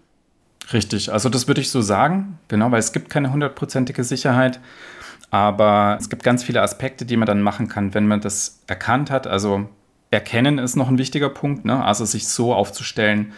Richtig, 0.73 1.12
also 1.12 1.29
das 1.29 1.47
würde 1.47 1.61
ich 1.61 1.71
so 1.71 1.83
sagen, 1.83 2.38
genau, 2.49 2.71
weil 2.71 2.79
es 2.79 2.94
gibt 2.94 3.11
keine 3.11 3.33
hundertprozentige 3.33 4.03
Sicherheit, 4.03 4.61
aber 5.31 5.96
es 6.00 6.09
gibt 6.09 6.22
ganz 6.22 6.42
viele 6.42 6.62
Aspekte, 6.62 7.04
die 7.04 7.16
man 7.16 7.26
dann 7.26 7.42
machen 7.42 7.68
kann, 7.68 7.94
wenn 7.94 8.07
man 8.07 8.20
das 8.20 8.61
erkannt 8.66 9.11
hat. 9.11 9.26
Also 9.26 9.68
erkennen 10.11 10.59
ist 10.59 10.76
noch 10.76 10.88
ein 10.88 10.98
wichtiger 10.98 11.28
Punkt, 11.28 11.64
ne? 11.64 11.85
also 11.85 12.04
sich 12.04 12.28
so 12.28 12.54
aufzustellen, 12.54 13.33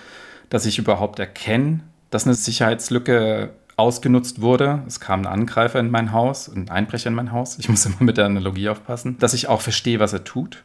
dass 0.51 0.67
ich 0.67 0.79
überhaupt 0.79 1.19
erkenne, 1.19 1.81
dass 2.11 2.27
eine 2.27 2.35
Sicherheitslücke 2.35 3.51
ausgenutzt 3.77 4.41
wurde. 4.41 4.83
Es 4.87 5.01
kam 5.01 5.21
ein 5.21 5.27
Angreifer 5.27 5.81
in 5.81 5.91
mein 5.91 6.13
Haus, 6.13 6.49
ein 6.49 6.69
Einbrecher 6.69 7.09
in 7.09 7.15
mein 7.15 7.33
Haus. 7.33 7.59
Ich 7.59 7.69
muss 7.69 7.87
immer 7.87 7.97
mit 8.01 8.19
der 8.19 8.27
Analogie 8.27 8.69
aufpassen, 8.69 9.19
dass 9.19 9.35
ich 9.35 9.49
auch 9.49 9.61
verstehe, 9.61 10.01
was 10.01 10.13
er 10.13 10.25
tut. 10.25 10.63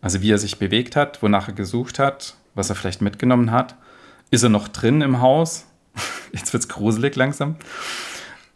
Also 0.00 0.22
wie 0.22 0.32
er 0.32 0.38
sich 0.38 0.58
bewegt 0.58 0.96
hat, 0.96 1.22
wonach 1.22 1.48
er 1.48 1.54
gesucht 1.54 1.98
hat, 1.98 2.34
was 2.54 2.70
er 2.70 2.76
vielleicht 2.76 3.02
mitgenommen 3.02 3.50
hat. 3.50 3.76
Ist 4.30 4.42
er 4.42 4.48
noch 4.48 4.68
drin 4.68 5.00
im 5.00 5.20
Haus? 5.20 5.66
Jetzt 6.32 6.52
wird 6.52 6.62
es 6.62 6.68
gruselig 6.68 7.16
langsam. 7.16 7.56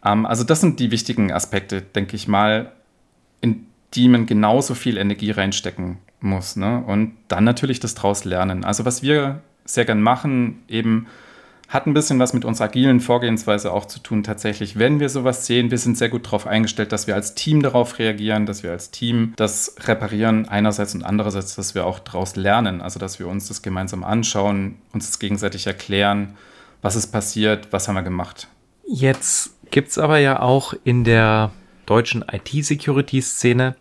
Ähm, 0.07 0.25
also 0.25 0.43
das 0.43 0.61
sind 0.61 0.79
die 0.79 0.91
wichtigen 0.91 1.31
Aspekte, 1.31 1.81
denke 1.81 2.15
ich 2.15 2.27
mal, 2.27 2.71
in 3.41 3.67
die 3.93 4.07
man 4.07 4.25
genauso 4.25 4.73
viel 4.73 4.97
Energie 4.97 5.31
reinstecken 5.31 5.97
muss. 6.19 6.55
Ne? 6.55 6.83
Und 6.85 7.13
dann 7.27 7.43
natürlich 7.43 7.79
das 7.79 7.95
draus 7.95 8.25
lernen. 8.25 8.63
Also 8.63 8.85
was 8.85 9.01
wir 9.01 9.41
sehr 9.65 9.85
gern 9.85 10.01
machen, 10.01 10.63
eben 10.67 11.07
hat 11.67 11.85
ein 11.85 11.93
bisschen 11.93 12.17
was 12.17 12.33
mit 12.33 12.45
unserer 12.45 12.67
agilen 12.67 13.01
Vorgehensweise 13.01 13.73
auch 13.73 13.85
zu 13.85 13.99
tun, 13.99 14.23
tatsächlich. 14.23 14.79
Wenn 14.79 15.01
wir 15.01 15.09
sowas 15.09 15.45
sehen, 15.45 15.69
wir 15.69 15.77
sind 15.77 15.97
sehr 15.97 16.07
gut 16.07 16.25
darauf 16.25 16.47
eingestellt, 16.47 16.93
dass 16.93 17.07
wir 17.07 17.15
als 17.15 17.35
Team 17.35 17.61
darauf 17.61 17.99
reagieren, 17.99 18.45
dass 18.45 18.63
wir 18.63 18.71
als 18.71 18.89
Team 18.89 19.33
das 19.35 19.75
reparieren, 19.85 20.47
einerseits 20.47 20.95
und 20.95 21.03
andererseits, 21.03 21.55
dass 21.55 21.75
wir 21.75 21.85
auch 21.85 21.99
daraus 21.99 22.37
lernen. 22.37 22.81
Also, 22.81 22.99
dass 22.99 23.19
wir 23.19 23.27
uns 23.27 23.49
das 23.49 23.61
gemeinsam 23.61 24.05
anschauen, 24.05 24.75
uns 24.93 25.07
das 25.07 25.19
gegenseitig 25.19 25.67
erklären, 25.67 26.35
was 26.81 26.95
ist 26.95 27.07
passiert, 27.07 27.67
was 27.71 27.89
haben 27.89 27.95
wir 27.95 28.03
gemacht. 28.03 28.47
Jetzt 28.89 29.56
gibt 29.71 29.89
es 29.89 29.97
aber 29.97 30.17
ja 30.17 30.41
auch 30.41 30.73
in 30.83 31.03
der 31.03 31.51
deutschen 31.85 32.23
IT-Security-Szene 32.29 33.75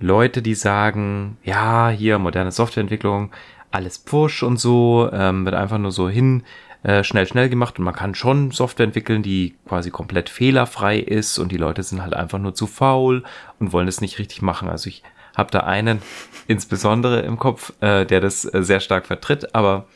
Leute, 0.00 0.40
die 0.40 0.54
sagen, 0.54 1.36
ja, 1.44 1.90
hier 1.90 2.18
moderne 2.18 2.52
Softwareentwicklung, 2.52 3.32
alles 3.70 3.98
Push 3.98 4.42
und 4.42 4.58
so, 4.58 5.10
ähm, 5.12 5.44
wird 5.44 5.54
einfach 5.54 5.78
nur 5.78 5.92
so 5.92 6.08
hin 6.08 6.42
äh, 6.82 7.04
schnell, 7.04 7.26
schnell 7.26 7.50
gemacht 7.50 7.78
und 7.78 7.84
man 7.84 7.94
kann 7.94 8.14
schon 8.14 8.50
Software 8.50 8.86
entwickeln, 8.86 9.22
die 9.22 9.54
quasi 9.68 9.90
komplett 9.90 10.30
fehlerfrei 10.30 10.98
ist 10.98 11.38
und 11.38 11.52
die 11.52 11.58
Leute 11.58 11.82
sind 11.82 12.02
halt 12.02 12.14
einfach 12.14 12.38
nur 12.38 12.54
zu 12.54 12.66
faul 12.66 13.22
und 13.58 13.72
wollen 13.72 13.88
es 13.88 14.00
nicht 14.00 14.18
richtig 14.18 14.40
machen. 14.40 14.68
Also 14.68 14.88
ich 14.88 15.02
habe 15.36 15.50
da 15.50 15.60
einen 15.60 16.00
insbesondere 16.46 17.20
im 17.20 17.38
Kopf, 17.38 17.74
äh, 17.80 18.06
der 18.06 18.20
das 18.20 18.46
äh, 18.46 18.62
sehr 18.62 18.80
stark 18.80 19.06
vertritt, 19.06 19.54
aber 19.54 19.86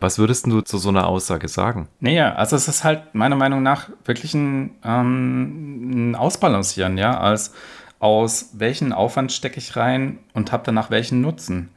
was 0.00 0.18
würdest 0.18 0.46
du 0.46 0.60
zu 0.60 0.78
so 0.78 0.90
einer 0.90 1.06
Aussage 1.06 1.48
sagen? 1.48 1.88
Naja, 2.00 2.34
also 2.34 2.56
es 2.56 2.68
ist 2.68 2.84
halt 2.84 3.14
meiner 3.14 3.36
Meinung 3.36 3.62
nach 3.62 3.88
wirklich 4.04 4.34
ein, 4.34 4.74
ähm, 4.84 6.10
ein 6.10 6.14
Ausbalancieren, 6.14 6.98
ja, 6.98 7.18
als 7.18 7.52
aus 7.98 8.50
welchen 8.52 8.92
Aufwand 8.92 9.32
stecke 9.32 9.58
ich 9.58 9.76
rein 9.76 10.18
und 10.34 10.52
habe 10.52 10.64
danach 10.66 10.90
welchen 10.90 11.22
Nutzen. 11.22 11.70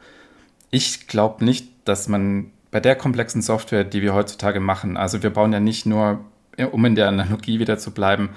Ich 0.70 1.08
glaube 1.08 1.46
nicht, 1.46 1.68
dass 1.86 2.08
man 2.08 2.52
bei 2.72 2.80
der 2.80 2.96
komplexen 2.96 3.42
Software, 3.42 3.84
die 3.84 4.02
wir 4.02 4.14
heutzutage 4.14 4.60
machen, 4.60 4.98
also 4.98 5.24
wir 5.24 5.32
bauen 5.32 5.54
ja 5.54 5.60
nicht 5.60 5.86
nur, 5.86 6.20
um 6.72 6.86
in 6.86 6.96
der 6.96 7.08
Analogie 7.08 7.60
wieder 7.60 7.78
zu 7.78 7.92
bleiben, 7.92 8.30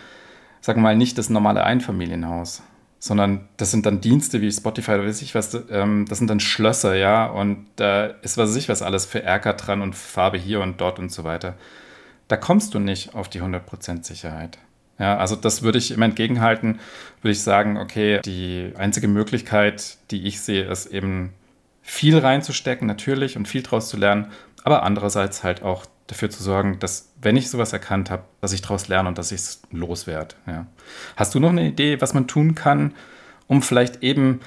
sagen 0.60 0.80
wir 0.80 0.84
mal 0.84 0.96
nicht 0.96 1.18
das 1.18 1.28
normale 1.28 1.64
Einfamilienhaus, 1.64 2.62
sondern 3.04 3.48
das 3.56 3.72
sind 3.72 3.84
dann 3.84 4.00
Dienste 4.00 4.40
wie 4.40 4.52
Spotify 4.52 4.92
oder 4.92 5.06
weiß 5.06 5.22
ich 5.22 5.34
was, 5.34 5.58
ähm, 5.70 6.06
das 6.08 6.18
sind 6.18 6.30
dann 6.30 6.38
Schlösser, 6.38 6.94
ja, 6.94 7.26
und 7.26 7.66
da 7.74 8.06
ist 8.06 8.38
was 8.38 8.50
weiß 8.50 8.56
ich 8.56 8.68
was 8.68 8.80
alles 8.80 9.06
für 9.06 9.20
Erker 9.20 9.54
dran 9.54 9.82
und 9.82 9.96
Farbe 9.96 10.38
hier 10.38 10.60
und 10.60 10.80
dort 10.80 11.00
und 11.00 11.10
so 11.10 11.24
weiter. 11.24 11.54
Da 12.28 12.36
kommst 12.36 12.74
du 12.74 12.78
nicht 12.78 13.16
auf 13.16 13.28
die 13.28 13.42
100% 13.42 14.04
Sicherheit. 14.04 14.58
Ja, 15.00 15.16
also 15.16 15.34
das 15.34 15.62
würde 15.62 15.78
ich 15.78 15.90
immer 15.90 16.04
entgegenhalten, 16.04 16.78
würde 17.22 17.32
ich 17.32 17.42
sagen, 17.42 17.76
okay, 17.76 18.20
die 18.24 18.72
einzige 18.78 19.08
Möglichkeit, 19.08 19.98
die 20.12 20.24
ich 20.28 20.40
sehe, 20.40 20.70
ist 20.70 20.86
eben 20.86 21.32
viel 21.82 22.16
reinzustecken, 22.16 22.86
natürlich, 22.86 23.36
und 23.36 23.48
viel 23.48 23.64
draus 23.64 23.88
zu 23.88 23.96
lernen, 23.96 24.30
aber 24.62 24.84
andererseits 24.84 25.42
halt 25.42 25.64
auch 25.64 25.86
dafür 26.06 26.30
zu 26.30 26.42
sorgen, 26.42 26.78
dass, 26.78 27.12
wenn 27.20 27.36
ich 27.36 27.50
sowas 27.50 27.72
erkannt 27.72 28.10
habe, 28.10 28.24
dass 28.40 28.52
ich 28.52 28.62
daraus 28.62 28.88
lerne 28.88 29.08
und 29.08 29.18
dass 29.18 29.32
ich 29.32 29.40
es 29.40 29.62
loswerde. 29.70 30.34
Ja. 30.46 30.66
Hast 31.16 31.34
du 31.34 31.40
noch 31.40 31.50
eine 31.50 31.66
Idee, 31.66 32.00
was 32.00 32.14
man 32.14 32.26
tun 32.26 32.54
kann, 32.54 32.94
um 33.46 33.62
vielleicht 33.62 34.02
eben 34.02 34.40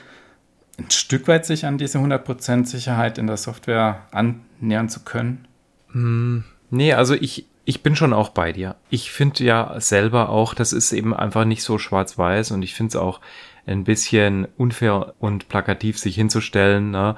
ein 0.78 0.92
Stück 0.92 1.28
weit 1.28 1.46
sich 1.46 1.66
an 1.66 1.78
diese 1.78 2.00
100% 2.00 2.66
Sicherheit 2.66 3.18
in 3.18 3.28
der 3.28 3.38
Software 3.38 4.06
annähern 4.12 4.90
zu 4.90 5.02
können? 5.02 5.48
Hm, 5.92 6.44
nee, 6.70 6.94
also 6.94 7.14
ich, 7.14 7.46
ich 7.64 7.82
bin 7.82 7.96
schon 7.96 8.14
auch 8.14 8.30
bei 8.30 8.52
dir. 8.52 8.76
Ich 8.90 9.12
finde 9.12 9.44
ja 9.44 9.80
selber 9.80 10.30
auch, 10.30 10.54
das 10.54 10.74
ist 10.74 10.92
eben 10.92 11.14
einfach 11.14 11.46
nicht 11.46 11.64
so 11.64 11.78
schwarz-weiß 11.78 12.52
und 12.52 12.62
ich 12.62 12.76
finde 12.76 12.90
es 12.90 12.96
auch 12.96 13.22
ein 13.66 13.84
bisschen 13.84 14.48
unfair 14.58 15.16
und 15.20 15.50
plakativ 15.50 15.98
sich 15.98 16.16
hinzustellen, 16.16 16.92
ne? 16.92 17.16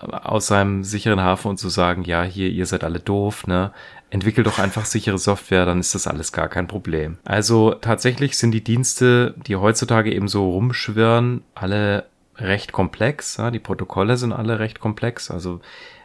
Aus 0.00 0.48
seinem 0.48 0.84
sicheren 0.84 1.20
Hafen 1.20 1.48
und 1.48 1.58
zu 1.58 1.68
sagen, 1.68 2.02
ja, 2.04 2.22
hier, 2.22 2.48
ihr 2.48 2.66
seid 2.66 2.84
alle 2.84 3.00
doof, 3.00 3.46
ne? 3.46 3.72
Entwickelt 4.10 4.46
doch 4.46 4.58
einfach 4.58 4.84
sichere 4.84 5.18
Software, 5.18 5.66
dann 5.66 5.80
ist 5.80 5.94
das 5.94 6.06
alles 6.06 6.32
gar 6.32 6.48
kein 6.48 6.68
Problem. 6.68 7.18
Also 7.24 7.74
tatsächlich 7.74 8.38
sind 8.38 8.52
die 8.52 8.62
Dienste, 8.62 9.34
die 9.46 9.56
heutzutage 9.56 10.14
eben 10.14 10.28
so 10.28 10.50
rumschwirren, 10.50 11.42
alle 11.54 12.06
recht 12.36 12.70
komplex. 12.72 13.36
Ja? 13.38 13.50
Die 13.50 13.58
Protokolle 13.58 14.16
sind 14.16 14.32
alle 14.32 14.58
recht 14.58 14.78
komplex. 14.78 15.30
Also 15.30 15.60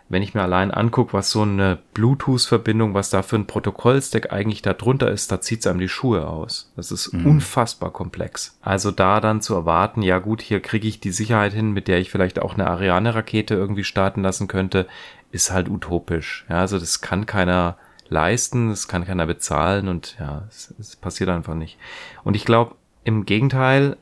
wenn 0.10 0.24
ich 0.24 0.34
mir 0.34 0.42
allein 0.42 0.72
angucke, 0.72 1.14
was 1.14 1.30
so 1.30 1.44
eine 1.44 1.78
Bluetooth-Verbindung, 1.94 2.96
was 2.96 3.12
da 3.12 3.22
für 3.22 3.36
ein 3.36 3.46
Protokollstack 3.46 4.34
eigentlich 4.34 4.64
da 4.64 4.74
drunter 4.74 5.12
ist, 5.12 5.32
da 5.32 5.40
zieht's 5.40 5.68
einem 5.68 5.80
die 5.80 5.88
Schuhe 5.88 6.28
aus. 6.28 6.72
Das 6.76 6.92
ist 6.92 7.14
mhm. 7.14 7.28
unfassbar 7.28 7.92
komplex. 7.92 8.58
Also 8.62 8.90
da 8.90 9.22
dann 9.22 9.42
zu 9.42 9.54
erwarten, 9.54 10.02
ja 10.02 10.18
gut, 10.18 10.42
hier 10.42 10.62
kriege 10.62 10.88
ich 10.88 11.00
die 11.00 11.12
Sicherheit 11.12 11.54
hin, 11.54 11.72
mit 11.72 11.88
der 11.88 12.00
ich 12.00 12.10
vielleicht 12.10 12.40
auch 12.40 12.56
eine 12.56 12.68
Ariane-Rakete 12.68 13.54
irgendwie 13.54 13.84
starten 13.84 14.24
lassen 14.24 14.48
könnte, 14.48 14.88
ist 15.32 15.52
halt 15.52 15.70
utopisch. 15.70 16.46
Ja, 16.50 16.60
also 16.62 16.80
das 16.80 17.02
kann 17.02 17.28
keiner 17.28 17.78
leisten, 18.10 18.70
das 18.70 18.88
kann 18.88 19.06
keiner 19.06 19.28
bezahlen 19.28 19.88
und 19.88 20.18
ja, 20.20 20.44
es, 20.50 20.74
es 20.80 20.96
passiert 20.96 21.30
einfach 21.30 21.54
nicht. 21.54 21.78
Und 22.24 22.36
ich 22.36 22.46
glaube, 22.46 22.74
im 23.04 23.26
Gegenteil, 23.26 23.98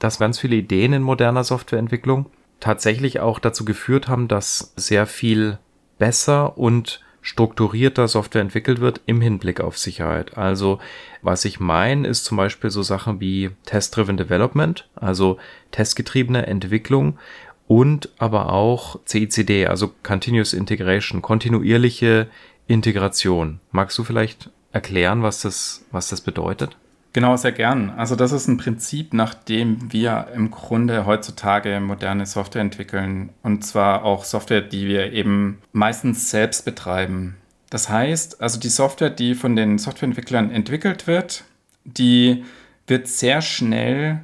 dass 0.00 0.18
ganz 0.18 0.40
viele 0.40 0.56
Ideen 0.56 0.92
in 0.92 1.02
moderner 1.02 1.44
Softwareentwicklung 1.44 2.26
tatsächlich 2.62 3.18
auch 3.18 3.40
dazu 3.40 3.64
geführt 3.64 4.06
haben, 4.08 4.28
dass 4.28 4.72
sehr 4.76 5.06
viel 5.06 5.58
besser 5.98 6.56
und 6.56 7.00
strukturierter 7.20 8.08
Software 8.08 8.40
entwickelt 8.40 8.80
wird 8.80 9.00
im 9.06 9.20
Hinblick 9.20 9.60
auf 9.60 9.78
Sicherheit. 9.78 10.38
Also 10.38 10.78
was 11.22 11.44
ich 11.44 11.60
meine, 11.60 12.06
ist 12.06 12.24
zum 12.24 12.36
Beispiel 12.36 12.70
so 12.70 12.82
Sachen 12.82 13.20
wie 13.20 13.50
Test-Driven 13.66 14.16
Development, 14.16 14.88
also 14.94 15.38
testgetriebene 15.72 16.46
Entwicklung 16.46 17.18
und 17.66 18.10
aber 18.18 18.52
auch 18.52 18.98
CICD, 19.06 19.66
also 19.66 19.92
Continuous 20.02 20.52
Integration, 20.52 21.20
kontinuierliche 21.20 22.28
Integration. 22.68 23.60
Magst 23.72 23.98
du 23.98 24.04
vielleicht 24.04 24.50
erklären, 24.72 25.22
was 25.22 25.42
das, 25.42 25.84
was 25.90 26.08
das 26.08 26.20
bedeutet? 26.20 26.76
Genau, 27.12 27.36
sehr 27.36 27.52
gern. 27.52 27.90
Also 27.90 28.16
das 28.16 28.32
ist 28.32 28.48
ein 28.48 28.56
Prinzip, 28.56 29.12
nach 29.12 29.34
dem 29.34 29.92
wir 29.92 30.28
im 30.34 30.50
Grunde 30.50 31.04
heutzutage 31.04 31.78
moderne 31.80 32.24
Software 32.24 32.62
entwickeln. 32.62 33.30
Und 33.42 33.66
zwar 33.66 34.04
auch 34.04 34.24
Software, 34.24 34.62
die 34.62 34.86
wir 34.86 35.12
eben 35.12 35.58
meistens 35.72 36.30
selbst 36.30 36.64
betreiben. 36.64 37.36
Das 37.68 37.88
heißt, 37.90 38.40
also 38.40 38.58
die 38.58 38.70
Software, 38.70 39.10
die 39.10 39.34
von 39.34 39.56
den 39.56 39.78
Softwareentwicklern 39.78 40.50
entwickelt 40.50 41.06
wird, 41.06 41.44
die 41.84 42.44
wird 42.86 43.08
sehr 43.08 43.42
schnell 43.42 44.20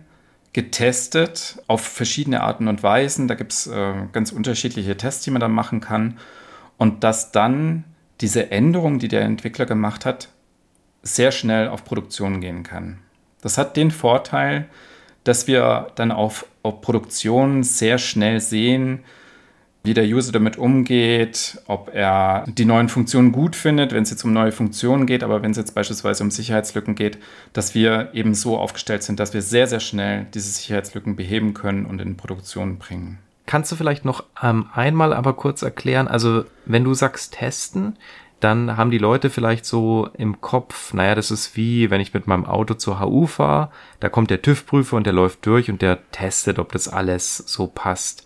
getestet 0.54 1.62
auf 1.66 1.82
verschiedene 1.82 2.42
Arten 2.42 2.68
und 2.68 2.82
Weisen. 2.82 3.28
Da 3.28 3.34
gibt 3.34 3.52
es 3.52 3.66
äh, 3.66 3.94
ganz 4.12 4.32
unterschiedliche 4.32 4.96
Tests, 4.96 5.24
die 5.24 5.30
man 5.30 5.40
da 5.40 5.48
machen 5.48 5.80
kann. 5.80 6.18
Und 6.78 7.04
dass 7.04 7.32
dann 7.32 7.84
diese 8.22 8.50
Änderung, 8.50 8.98
die 8.98 9.08
der 9.08 9.22
Entwickler 9.22 9.66
gemacht 9.66 10.06
hat, 10.06 10.30
sehr 11.08 11.32
schnell 11.32 11.68
auf 11.68 11.84
Produktion 11.84 12.40
gehen 12.40 12.62
kann. 12.62 12.98
Das 13.40 13.58
hat 13.58 13.76
den 13.76 13.90
Vorteil, 13.90 14.68
dass 15.24 15.46
wir 15.46 15.88
dann 15.94 16.10
auf, 16.12 16.46
auf 16.62 16.80
Produktion 16.80 17.62
sehr 17.62 17.98
schnell 17.98 18.40
sehen, 18.40 19.04
wie 19.84 19.94
der 19.94 20.04
User 20.04 20.32
damit 20.32 20.58
umgeht, 20.58 21.60
ob 21.66 21.94
er 21.94 22.44
die 22.48 22.64
neuen 22.64 22.88
Funktionen 22.88 23.32
gut 23.32 23.56
findet, 23.56 23.92
wenn 23.92 24.02
es 24.02 24.10
jetzt 24.10 24.24
um 24.24 24.32
neue 24.32 24.52
Funktionen 24.52 25.06
geht, 25.06 25.22
aber 25.22 25.42
wenn 25.42 25.52
es 25.52 25.56
jetzt 25.56 25.74
beispielsweise 25.74 26.24
um 26.24 26.30
Sicherheitslücken 26.30 26.94
geht, 26.94 27.18
dass 27.52 27.74
wir 27.74 28.10
eben 28.12 28.34
so 28.34 28.58
aufgestellt 28.58 29.02
sind, 29.02 29.20
dass 29.20 29.34
wir 29.34 29.42
sehr, 29.42 29.66
sehr 29.66 29.80
schnell 29.80 30.26
diese 30.34 30.50
Sicherheitslücken 30.50 31.16
beheben 31.16 31.54
können 31.54 31.86
und 31.86 32.00
in 32.00 32.16
Produktion 32.16 32.78
bringen. 32.78 33.18
Kannst 33.46 33.72
du 33.72 33.76
vielleicht 33.76 34.04
noch 34.04 34.24
ähm, 34.42 34.66
einmal 34.74 35.14
aber 35.14 35.32
kurz 35.32 35.62
erklären, 35.62 36.06
also 36.06 36.44
wenn 36.66 36.84
du 36.84 36.92
sagst 36.92 37.32
testen, 37.32 37.96
dann 38.40 38.76
haben 38.76 38.90
die 38.90 38.98
Leute 38.98 39.30
vielleicht 39.30 39.64
so 39.64 40.08
im 40.16 40.40
Kopf, 40.40 40.94
naja, 40.94 41.14
das 41.14 41.30
ist 41.30 41.56
wie, 41.56 41.90
wenn 41.90 42.00
ich 42.00 42.14
mit 42.14 42.26
meinem 42.26 42.46
Auto 42.46 42.74
zur 42.74 43.00
HU 43.00 43.26
fahre, 43.26 43.70
da 44.00 44.08
kommt 44.08 44.30
der 44.30 44.42
TÜV-Prüfer 44.42 44.96
und 44.96 45.06
der 45.06 45.12
läuft 45.12 45.44
durch 45.46 45.70
und 45.70 45.82
der 45.82 46.10
testet, 46.12 46.58
ob 46.58 46.72
das 46.72 46.88
alles 46.88 47.38
so 47.38 47.66
passt. 47.66 48.24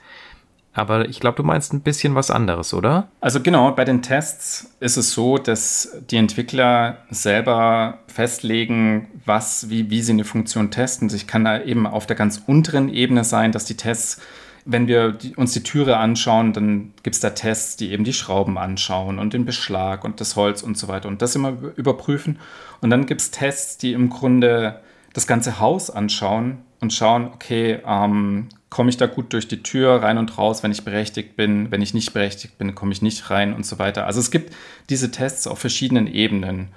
Aber 0.74 1.08
ich 1.08 1.20
glaube, 1.20 1.36
du 1.36 1.42
meinst 1.42 1.74
ein 1.74 1.82
bisschen 1.82 2.14
was 2.14 2.30
anderes, 2.30 2.72
oder? 2.72 3.08
Also 3.20 3.40
genau, 3.40 3.72
bei 3.72 3.84
den 3.84 4.00
Tests 4.00 4.74
ist 4.80 4.96
es 4.96 5.12
so, 5.12 5.36
dass 5.36 5.98
die 6.10 6.16
Entwickler 6.16 6.98
selber 7.10 7.98
festlegen, 8.06 9.08
was, 9.26 9.68
wie, 9.68 9.90
wie 9.90 10.00
sie 10.00 10.12
eine 10.12 10.24
Funktion 10.24 10.70
testen. 10.70 11.10
Ich 11.14 11.26
kann 11.26 11.44
da 11.44 11.60
eben 11.60 11.86
auf 11.86 12.06
der 12.06 12.16
ganz 12.16 12.42
unteren 12.46 12.88
Ebene 12.88 13.24
sein, 13.24 13.52
dass 13.52 13.66
die 13.66 13.76
Tests 13.76 14.20
wenn 14.64 14.86
wir 14.86 15.18
uns 15.36 15.52
die 15.52 15.62
Türe 15.62 15.96
anschauen, 15.96 16.52
dann 16.52 16.94
gibt 17.02 17.14
es 17.14 17.20
da 17.20 17.30
Tests, 17.30 17.76
die 17.76 17.90
eben 17.90 18.04
die 18.04 18.12
Schrauben 18.12 18.58
anschauen 18.58 19.18
und 19.18 19.32
den 19.32 19.44
Beschlag 19.44 20.04
und 20.04 20.20
das 20.20 20.36
Holz 20.36 20.62
und 20.62 20.78
so 20.78 20.88
weiter 20.88 21.08
und 21.08 21.22
das 21.22 21.34
immer 21.34 21.56
überprüfen. 21.76 22.38
Und 22.80 22.90
dann 22.90 23.06
gibt 23.06 23.20
es 23.20 23.30
Tests, 23.30 23.78
die 23.78 23.92
im 23.92 24.08
Grunde 24.08 24.80
das 25.12 25.26
ganze 25.26 25.58
Haus 25.58 25.90
anschauen 25.90 26.58
und 26.80 26.92
schauen, 26.92 27.26
okay, 27.34 27.80
ähm, 27.86 28.48
komme 28.70 28.90
ich 28.90 28.96
da 28.96 29.06
gut 29.06 29.32
durch 29.32 29.48
die 29.48 29.62
Tür 29.62 30.02
rein 30.02 30.16
und 30.16 30.38
raus, 30.38 30.62
wenn 30.62 30.72
ich 30.72 30.84
berechtigt 30.84 31.36
bin, 31.36 31.70
wenn 31.70 31.82
ich 31.82 31.92
nicht 31.92 32.12
berechtigt 32.12 32.56
bin, 32.58 32.74
komme 32.74 32.92
ich 32.92 33.02
nicht 33.02 33.30
rein 33.30 33.52
und 33.52 33.66
so 33.66 33.78
weiter. 33.78 34.06
Also 34.06 34.20
es 34.20 34.30
gibt 34.30 34.54
diese 34.88 35.10
Tests 35.10 35.46
auf 35.46 35.58
verschiedenen 35.58 36.06
Ebenen. 36.06 36.68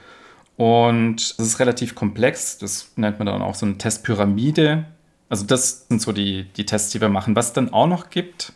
Und 0.58 1.21
es 1.21 1.39
ist 1.39 1.60
relativ 1.60 1.95
komplex, 1.95 2.58
das 2.58 2.91
nennt 2.95 3.19
man 3.19 3.26
dann 3.26 3.41
auch 3.41 3.56
so 3.56 3.65
eine 3.65 3.78
Testpyramide, 3.78 4.86
also 5.30 5.46
das 5.46 5.88
sind 5.88 6.02
so 6.02 6.12
die, 6.12 6.46
die 6.56 6.66
Tests, 6.66 6.92
die 6.92 7.02
wir 7.02 7.10
machen. 7.10 7.36
Was 7.36 7.48
es 7.48 7.54
dann 7.54 7.74
auch 7.74 7.88
noch 7.88 8.10
gibt, 8.10 8.54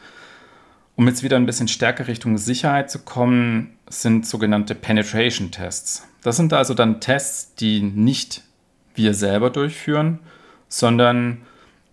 um 0.95 1.07
jetzt 1.07 1.23
wieder 1.23 1.37
ein 1.37 1.45
bisschen 1.45 1.67
stärker 1.67 2.07
Richtung 2.07 2.37
Sicherheit 2.37 2.91
zu 2.91 2.99
kommen, 2.99 3.77
sind 3.87 4.25
sogenannte 4.25 4.75
Penetration 4.75 5.51
Tests. 5.51 6.07
Das 6.21 6.37
sind 6.37 6.53
also 6.53 6.73
dann 6.73 6.99
Tests, 6.99 7.55
die 7.55 7.81
nicht 7.81 8.43
wir 8.95 9.13
selber 9.13 9.49
durchführen, 9.49 10.19
sondern 10.67 11.41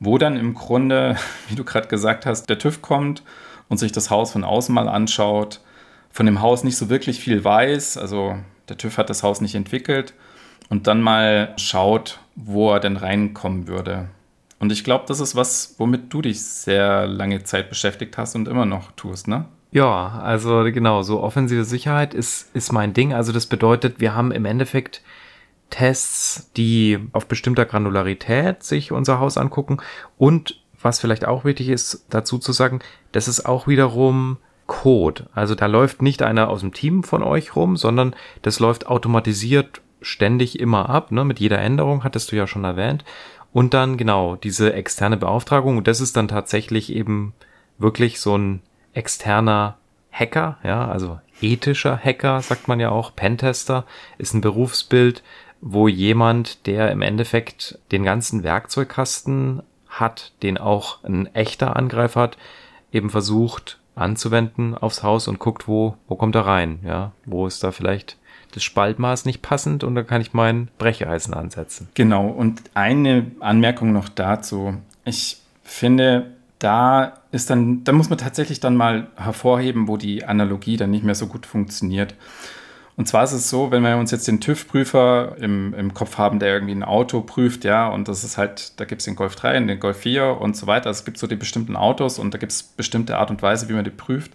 wo 0.00 0.18
dann 0.18 0.36
im 0.36 0.54
Grunde, 0.54 1.16
wie 1.48 1.54
du 1.54 1.64
gerade 1.64 1.88
gesagt 1.88 2.26
hast, 2.26 2.48
der 2.50 2.58
TÜV 2.58 2.82
kommt 2.82 3.22
und 3.68 3.78
sich 3.78 3.92
das 3.92 4.10
Haus 4.10 4.32
von 4.32 4.44
außen 4.44 4.74
mal 4.74 4.88
anschaut, 4.88 5.60
von 6.10 6.26
dem 6.26 6.40
Haus 6.40 6.64
nicht 6.64 6.76
so 6.76 6.88
wirklich 6.88 7.20
viel 7.20 7.44
weiß, 7.44 7.98
also 7.98 8.36
der 8.68 8.76
TÜV 8.76 8.98
hat 8.98 9.10
das 9.10 9.22
Haus 9.22 9.40
nicht 9.40 9.54
entwickelt 9.54 10.14
und 10.68 10.86
dann 10.86 11.00
mal 11.00 11.54
schaut, 11.56 12.20
wo 12.34 12.72
er 12.72 12.80
denn 12.80 12.96
reinkommen 12.96 13.68
würde. 13.68 14.08
Und 14.58 14.72
ich 14.72 14.84
glaube, 14.84 15.04
das 15.06 15.20
ist 15.20 15.36
was, 15.36 15.74
womit 15.78 16.12
du 16.12 16.22
dich 16.22 16.42
sehr 16.42 17.06
lange 17.06 17.44
Zeit 17.44 17.68
beschäftigt 17.68 18.16
hast 18.16 18.34
und 18.34 18.48
immer 18.48 18.64
noch 18.64 18.92
tust, 18.92 19.28
ne? 19.28 19.46
Ja, 19.70 20.20
also 20.22 20.62
genau, 20.64 21.02
so 21.02 21.20
offensive 21.20 21.64
Sicherheit 21.64 22.14
ist, 22.14 22.54
ist 22.54 22.72
mein 22.72 22.94
Ding. 22.94 23.12
Also 23.12 23.32
das 23.32 23.46
bedeutet, 23.46 24.00
wir 24.00 24.14
haben 24.14 24.32
im 24.32 24.46
Endeffekt 24.46 25.02
Tests, 25.68 26.50
die 26.56 26.98
auf 27.12 27.26
bestimmter 27.26 27.66
Granularität 27.66 28.62
sich 28.62 28.92
unser 28.92 29.18
Haus 29.18 29.36
angucken 29.36 29.78
und 30.16 30.62
was 30.80 31.00
vielleicht 31.00 31.26
auch 31.26 31.44
wichtig 31.44 31.68
ist, 31.68 32.06
dazu 32.10 32.38
zu 32.38 32.52
sagen, 32.52 32.80
das 33.12 33.28
ist 33.28 33.44
auch 33.44 33.66
wiederum 33.66 34.38
Code. 34.66 35.26
Also 35.34 35.54
da 35.54 35.66
läuft 35.66 36.02
nicht 36.02 36.22
einer 36.22 36.48
aus 36.48 36.60
dem 36.60 36.72
Team 36.72 37.02
von 37.02 37.22
euch 37.22 37.56
rum, 37.56 37.76
sondern 37.76 38.14
das 38.42 38.60
läuft 38.60 38.86
automatisiert 38.86 39.80
ständig 40.02 40.60
immer 40.60 40.88
ab, 40.88 41.10
ne? 41.10 41.24
mit 41.24 41.40
jeder 41.40 41.58
Änderung, 41.58 42.04
hattest 42.04 42.30
du 42.30 42.36
ja 42.36 42.46
schon 42.46 42.64
erwähnt. 42.64 43.04
Und 43.56 43.72
dann 43.72 43.96
genau 43.96 44.36
diese 44.36 44.74
externe 44.74 45.16
Beauftragung. 45.16 45.78
Und 45.78 45.88
das 45.88 46.02
ist 46.02 46.14
dann 46.18 46.28
tatsächlich 46.28 46.92
eben 46.92 47.32
wirklich 47.78 48.20
so 48.20 48.36
ein 48.36 48.60
externer 48.92 49.78
Hacker, 50.12 50.58
ja, 50.62 50.86
also 50.86 51.20
ethischer 51.40 51.96
Hacker, 51.96 52.42
sagt 52.42 52.68
man 52.68 52.80
ja 52.80 52.90
auch. 52.90 53.16
Pentester 53.16 53.86
ist 54.18 54.34
ein 54.34 54.42
Berufsbild, 54.42 55.22
wo 55.62 55.88
jemand, 55.88 56.66
der 56.66 56.92
im 56.92 57.00
Endeffekt 57.00 57.78
den 57.92 58.04
ganzen 58.04 58.42
Werkzeugkasten 58.42 59.62
hat, 59.88 60.34
den 60.42 60.58
auch 60.58 61.02
ein 61.02 61.34
echter 61.34 61.76
Angreifer 61.76 62.20
hat, 62.20 62.36
eben 62.92 63.08
versucht 63.08 63.78
anzuwenden 63.94 64.76
aufs 64.76 65.02
Haus 65.02 65.28
und 65.28 65.38
guckt, 65.38 65.66
wo, 65.66 65.96
wo 66.08 66.16
kommt 66.16 66.34
er 66.34 66.44
rein, 66.44 66.80
ja, 66.84 67.12
wo 67.24 67.46
ist 67.46 67.64
da 67.64 67.72
vielleicht 67.72 68.18
das 68.56 68.64
Spaltmaß 68.64 69.26
nicht 69.26 69.42
passend 69.42 69.84
und 69.84 69.94
da 69.94 70.02
kann 70.02 70.22
ich 70.22 70.32
mein 70.32 70.68
Brecheisen 70.78 71.34
ansetzen. 71.34 71.88
Genau, 71.94 72.26
und 72.26 72.62
eine 72.72 73.30
Anmerkung 73.40 73.92
noch 73.92 74.08
dazu. 74.08 74.74
Ich 75.04 75.38
finde, 75.62 76.32
da 76.58 77.18
ist 77.32 77.50
dann, 77.50 77.84
da 77.84 77.92
muss 77.92 78.08
man 78.08 78.18
tatsächlich 78.18 78.60
dann 78.60 78.74
mal 78.74 79.08
hervorheben, 79.16 79.88
wo 79.88 79.98
die 79.98 80.24
Analogie 80.24 80.78
dann 80.78 80.90
nicht 80.90 81.04
mehr 81.04 81.14
so 81.14 81.26
gut 81.26 81.44
funktioniert. 81.44 82.14
Und 82.96 83.06
zwar 83.06 83.24
ist 83.24 83.32
es 83.32 83.50
so, 83.50 83.70
wenn 83.70 83.82
wir 83.82 83.98
uns 83.98 84.10
jetzt 84.10 84.26
den 84.26 84.40
TÜV-Prüfer 84.40 85.36
im, 85.38 85.74
im 85.74 85.92
Kopf 85.92 86.16
haben, 86.16 86.38
der 86.38 86.54
irgendwie 86.54 86.74
ein 86.74 86.82
Auto 86.82 87.20
prüft, 87.20 87.64
ja, 87.64 87.88
und 87.88 88.08
das 88.08 88.24
ist 88.24 88.38
halt, 88.38 88.80
da 88.80 88.86
gibt 88.86 89.02
es 89.02 89.04
den 89.04 89.16
Golf 89.16 89.36
3 89.36 89.58
und 89.58 89.66
den 89.66 89.80
Golf 89.80 89.98
4 89.98 90.40
und 90.40 90.56
so 90.56 90.66
weiter. 90.66 90.88
Es 90.88 91.04
gibt 91.04 91.18
so 91.18 91.26
die 91.26 91.36
bestimmten 91.36 91.76
Autos 91.76 92.18
und 92.18 92.32
da 92.32 92.38
gibt 92.38 92.52
es 92.52 92.62
bestimmte 92.62 93.18
Art 93.18 93.28
und 93.30 93.42
Weise, 93.42 93.68
wie 93.68 93.74
man 93.74 93.84
die 93.84 93.90
prüft. 93.90 94.32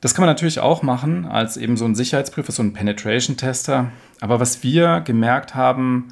Das 0.00 0.14
kann 0.14 0.22
man 0.22 0.28
natürlich 0.28 0.60
auch 0.60 0.82
machen 0.82 1.26
als 1.26 1.56
eben 1.56 1.76
so 1.76 1.84
ein 1.84 1.96
Sicherheitsprüfer, 1.96 2.52
so 2.52 2.62
ein 2.62 2.72
Penetration-Tester. 2.72 3.90
Aber 4.20 4.38
was 4.38 4.62
wir 4.62 5.00
gemerkt 5.00 5.54
haben 5.54 6.08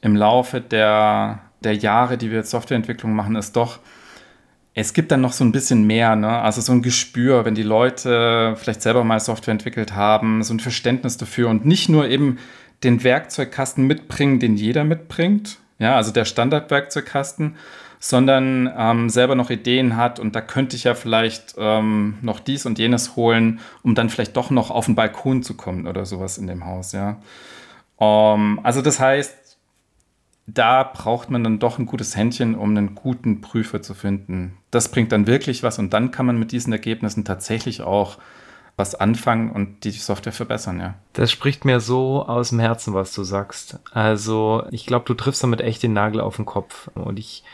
im 0.00 0.16
Laufe 0.16 0.60
der, 0.60 1.40
der 1.62 1.74
Jahre, 1.74 2.18
die 2.18 2.30
wir 2.30 2.38
jetzt 2.38 2.50
Softwareentwicklung 2.50 3.14
machen, 3.14 3.36
ist 3.36 3.54
doch, 3.54 3.78
es 4.74 4.94
gibt 4.94 5.12
dann 5.12 5.20
noch 5.20 5.32
so 5.32 5.44
ein 5.44 5.52
bisschen 5.52 5.86
mehr, 5.86 6.16
ne? 6.16 6.40
Also 6.40 6.60
so 6.60 6.72
ein 6.72 6.82
Gespür, 6.82 7.44
wenn 7.44 7.54
die 7.54 7.62
Leute 7.62 8.54
vielleicht 8.56 8.82
selber 8.82 9.04
mal 9.04 9.20
Software 9.20 9.52
entwickelt 9.52 9.94
haben, 9.94 10.42
so 10.42 10.54
ein 10.54 10.60
Verständnis 10.60 11.16
dafür 11.16 11.50
und 11.50 11.64
nicht 11.64 11.88
nur 11.88 12.08
eben 12.08 12.38
den 12.82 13.04
Werkzeugkasten 13.04 13.86
mitbringen, 13.86 14.40
den 14.40 14.56
jeder 14.56 14.84
mitbringt, 14.84 15.59
ja, 15.80 15.96
also 15.96 16.12
der 16.12 16.24
Standardwerkzeugkasten, 16.24 17.56
sondern 17.98 18.72
ähm, 18.76 19.10
selber 19.10 19.34
noch 19.34 19.50
Ideen 19.50 19.96
hat 19.96 20.20
und 20.20 20.36
da 20.36 20.40
könnte 20.40 20.76
ich 20.76 20.84
ja 20.84 20.94
vielleicht 20.94 21.56
ähm, 21.58 22.18
noch 22.22 22.38
dies 22.38 22.64
und 22.66 22.78
jenes 22.78 23.16
holen, 23.16 23.60
um 23.82 23.94
dann 23.94 24.08
vielleicht 24.08 24.36
doch 24.36 24.50
noch 24.50 24.70
auf 24.70 24.86
den 24.86 24.94
Balkon 24.94 25.42
zu 25.42 25.54
kommen 25.54 25.86
oder 25.86 26.06
sowas 26.06 26.38
in 26.38 26.46
dem 26.46 26.64
Haus, 26.64 26.92
ja. 26.92 27.20
Um, 27.96 28.58
ähm, 28.58 28.60
also 28.62 28.80
das 28.80 29.00
heißt, 29.00 29.58
da 30.46 30.82
braucht 30.82 31.30
man 31.30 31.44
dann 31.44 31.58
doch 31.58 31.78
ein 31.78 31.86
gutes 31.86 32.16
Händchen, 32.16 32.54
um 32.54 32.70
einen 32.70 32.94
guten 32.94 33.40
Prüfer 33.40 33.82
zu 33.82 33.94
finden. 33.94 34.56
Das 34.70 34.90
bringt 34.90 35.12
dann 35.12 35.26
wirklich 35.26 35.62
was 35.62 35.78
und 35.78 35.92
dann 35.92 36.10
kann 36.10 36.26
man 36.26 36.38
mit 36.38 36.52
diesen 36.52 36.72
Ergebnissen 36.72 37.24
tatsächlich 37.24 37.82
auch 37.82 38.18
was 38.76 38.94
anfangen 38.94 39.50
und 39.50 39.84
die 39.84 39.90
Software 39.90 40.32
verbessern, 40.32 40.80
ja. 40.80 40.94
Das 41.12 41.30
spricht 41.30 41.64
mir 41.64 41.80
so 41.80 42.24
aus 42.26 42.50
dem 42.50 42.60
Herzen, 42.60 42.94
was 42.94 43.14
du 43.14 43.22
sagst. 43.22 43.78
Also, 43.92 44.64
ich 44.70 44.86
glaube, 44.86 45.04
du 45.06 45.14
triffst 45.14 45.42
damit 45.42 45.60
echt 45.60 45.82
den 45.82 45.92
Nagel 45.92 46.20
auf 46.20 46.36
den 46.36 46.46
Kopf. 46.46 46.88
Und 46.94 47.18
ich 47.18 47.44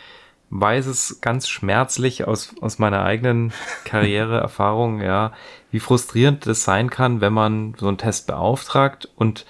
weiß 0.50 0.86
es 0.86 1.20
ganz 1.20 1.48
schmerzlich 1.48 2.26
aus, 2.26 2.54
aus 2.60 2.78
meiner 2.78 3.02
eigenen 3.04 3.52
Karriereerfahrung, 3.84 5.00
ja, 5.00 5.32
wie 5.70 5.80
frustrierend 5.80 6.46
das 6.46 6.64
sein 6.64 6.90
kann, 6.90 7.20
wenn 7.20 7.32
man 7.32 7.74
so 7.78 7.88
einen 7.88 7.98
Test 7.98 8.26
beauftragt 8.26 9.08
und 9.16 9.46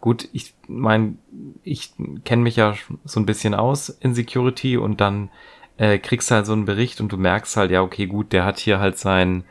gut, 0.00 0.28
ich 0.34 0.52
mein, 0.68 1.18
ich 1.62 1.94
kenne 2.24 2.42
mich 2.42 2.56
ja 2.56 2.74
so 3.04 3.20
ein 3.20 3.26
bisschen 3.26 3.54
aus 3.54 3.88
in 3.88 4.14
Security 4.14 4.76
und 4.76 5.00
dann 5.00 5.30
äh, 5.78 5.98
kriegst 5.98 6.30
du 6.30 6.34
halt 6.34 6.46
so 6.46 6.52
einen 6.52 6.66
Bericht 6.66 7.00
und 7.00 7.10
du 7.10 7.16
merkst 7.16 7.56
halt, 7.56 7.70
ja, 7.70 7.80
okay, 7.80 8.06
gut, 8.06 8.32
der 8.32 8.44
hat 8.44 8.58
hier 8.58 8.80
halt 8.80 8.98
sein, 8.98 9.44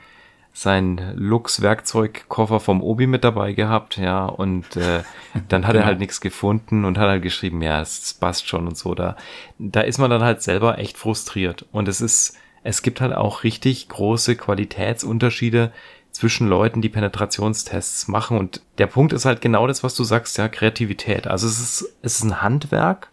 sein 0.56 1.14
Lux-Werkzeugkoffer 1.16 2.60
vom 2.60 2.82
Obi 2.82 3.08
mit 3.08 3.24
dabei 3.24 3.54
gehabt, 3.54 3.98
ja, 3.98 4.26
und 4.26 4.78
äh, 4.78 5.02
dann 5.50 5.66
hat 5.66 5.74
genau. 5.74 5.84
er 5.84 5.88
halt 5.88 6.00
nichts 6.00 6.22
gefunden 6.22 6.86
und 6.86 7.00
hat 7.00 7.10
halt 7.10 7.24
geschrieben, 7.24 7.62
ja, 7.64 7.82
es 7.82 8.14
passt 8.14 8.48
schon 8.48 8.68
und 8.68 8.78
so. 8.78 8.94
Da, 8.94 9.18
da 9.58 9.82
ist 9.82 9.98
man 9.98 10.12
dann 10.12 10.24
halt 10.24 10.44
selber 10.44 10.78
echt 10.78 10.98
frustriert. 10.98 11.66
Und 11.72 11.88
es 11.88 12.02
ist, 12.02 12.38
es 12.64 12.84
gibt 12.84 13.02
halt 13.02 13.14
auch 13.14 13.44
richtig 13.44 13.90
große 13.90 14.36
Qualitätsunterschiede 14.36 15.72
zwischen 16.12 16.48
Leuten, 16.48 16.84
die 16.84 16.90
Penetrationstests 16.90 18.08
machen. 18.08 18.38
Und 18.38 18.62
der 18.78 18.88
Punkt 18.88 19.12
ist 19.12 19.26
halt 19.26 19.42
genau 19.42 19.66
das, 19.66 19.84
was 19.84 19.96
du 19.96 20.04
sagst, 20.04 20.38
ja, 20.38 20.48
Kreativität. 20.48 21.26
Also 21.26 21.48
es 21.48 21.60
ist, 21.60 21.96
es 22.04 22.20
ist 22.20 22.24
ein 22.24 22.44
Handwerk. 22.44 23.10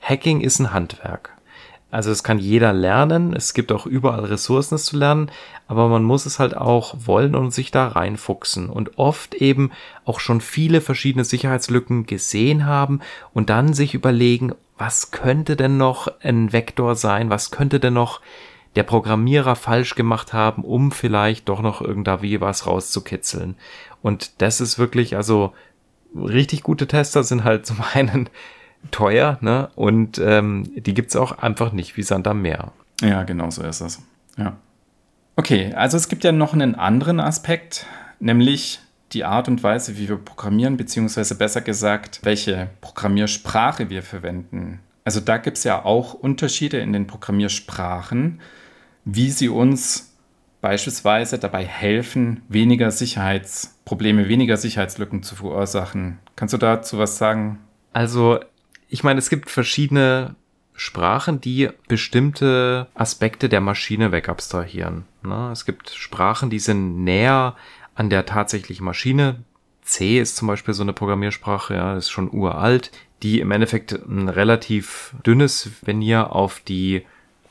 Hacking 0.00 0.40
ist 0.40 0.58
ein 0.58 0.72
Handwerk. 0.72 1.36
Also 1.90 2.10
es 2.10 2.22
kann 2.22 2.38
jeder 2.38 2.74
lernen, 2.74 3.32
es 3.34 3.54
gibt 3.54 3.72
auch 3.72 3.86
überall 3.86 4.24
Ressourcen, 4.26 4.74
es 4.74 4.84
zu 4.84 4.98
lernen, 4.98 5.30
aber 5.68 5.88
man 5.88 6.02
muss 6.02 6.26
es 6.26 6.38
halt 6.38 6.54
auch 6.54 6.94
wollen 7.06 7.34
und 7.34 7.50
sich 7.50 7.70
da 7.70 7.88
reinfuchsen 7.88 8.68
und 8.68 8.98
oft 8.98 9.34
eben 9.34 9.70
auch 10.04 10.20
schon 10.20 10.42
viele 10.42 10.82
verschiedene 10.82 11.24
Sicherheitslücken 11.24 12.04
gesehen 12.04 12.66
haben 12.66 13.00
und 13.32 13.48
dann 13.48 13.72
sich 13.72 13.94
überlegen, 13.94 14.54
was 14.76 15.10
könnte 15.12 15.56
denn 15.56 15.78
noch 15.78 16.08
ein 16.20 16.52
Vektor 16.52 16.94
sein, 16.94 17.30
was 17.30 17.50
könnte 17.50 17.80
denn 17.80 17.94
noch 17.94 18.20
der 18.76 18.82
Programmierer 18.82 19.56
falsch 19.56 19.94
gemacht 19.94 20.34
haben, 20.34 20.64
um 20.64 20.92
vielleicht 20.92 21.48
doch 21.48 21.62
noch 21.62 21.80
irgendwie 21.80 22.40
was 22.40 22.66
rauszukitzeln. 22.66 23.56
Und 24.02 24.42
das 24.42 24.60
ist 24.60 24.78
wirklich, 24.78 25.16
also 25.16 25.52
richtig 26.14 26.62
gute 26.62 26.86
Tester 26.86 27.24
sind 27.24 27.44
halt 27.44 27.66
zum 27.66 27.78
einen 27.94 28.28
teuer, 28.90 29.38
ne? 29.40 29.70
Und 29.74 30.18
ähm, 30.18 30.70
die 30.74 30.94
gibt's 30.94 31.16
auch 31.16 31.38
einfach 31.38 31.72
nicht 31.72 31.96
wie 31.96 32.02
Sand 32.02 32.26
am 32.26 32.42
Meer. 32.42 32.72
Ja, 33.00 33.22
genau 33.22 33.50
so 33.50 33.62
ist 33.62 33.80
es. 33.80 34.00
Ja. 34.36 34.56
Okay, 35.36 35.72
also 35.74 35.96
es 35.96 36.08
gibt 36.08 36.24
ja 36.24 36.32
noch 36.32 36.52
einen 36.52 36.74
anderen 36.74 37.20
Aspekt, 37.20 37.86
nämlich 38.18 38.80
die 39.12 39.24
Art 39.24 39.48
und 39.48 39.62
Weise, 39.62 39.96
wie 39.96 40.08
wir 40.08 40.16
programmieren, 40.16 40.76
beziehungsweise 40.76 41.34
besser 41.36 41.60
gesagt, 41.60 42.20
welche 42.24 42.68
Programmiersprache 42.80 43.88
wir 43.88 44.02
verwenden. 44.02 44.80
Also 45.04 45.20
da 45.20 45.38
gibt 45.38 45.56
es 45.56 45.64
ja 45.64 45.84
auch 45.84 46.12
Unterschiede 46.14 46.78
in 46.78 46.92
den 46.92 47.06
Programmiersprachen, 47.06 48.40
wie 49.04 49.30
sie 49.30 49.48
uns 49.48 50.14
beispielsweise 50.60 51.38
dabei 51.38 51.64
helfen, 51.64 52.42
weniger 52.48 52.90
Sicherheitsprobleme, 52.90 54.28
weniger 54.28 54.56
Sicherheitslücken 54.56 55.22
zu 55.22 55.36
verursachen. 55.36 56.18
Kannst 56.36 56.52
du 56.52 56.58
dazu 56.58 56.98
was 56.98 57.16
sagen? 57.16 57.60
Also, 57.92 58.40
ich 58.88 59.04
meine, 59.04 59.18
es 59.18 59.30
gibt 59.30 59.50
verschiedene 59.50 60.34
Sprachen, 60.74 61.40
die 61.40 61.70
bestimmte 61.88 62.86
Aspekte 62.94 63.48
der 63.48 63.60
Maschine 63.60 64.12
wegabstrahieren. 64.12 65.04
Ne? 65.22 65.50
Es 65.52 65.64
gibt 65.64 65.90
Sprachen, 65.90 66.50
die 66.50 66.60
sind 66.60 67.04
näher 67.04 67.56
an 67.94 68.10
der 68.10 68.26
tatsächlichen 68.26 68.84
Maschine. 68.84 69.42
C 69.82 70.20
ist 70.20 70.36
zum 70.36 70.48
Beispiel 70.48 70.74
so 70.74 70.82
eine 70.82 70.92
Programmiersprache, 70.92 71.74
ja, 71.74 71.96
ist 71.96 72.10
schon 72.10 72.30
uralt 72.30 72.92
die 73.22 73.40
im 73.40 73.50
Endeffekt 73.50 73.92
ein 73.92 74.28
relativ 74.28 75.14
dünnes 75.26 75.70
Venier 75.82 76.32
auf 76.32 76.60
die, 76.60 77.04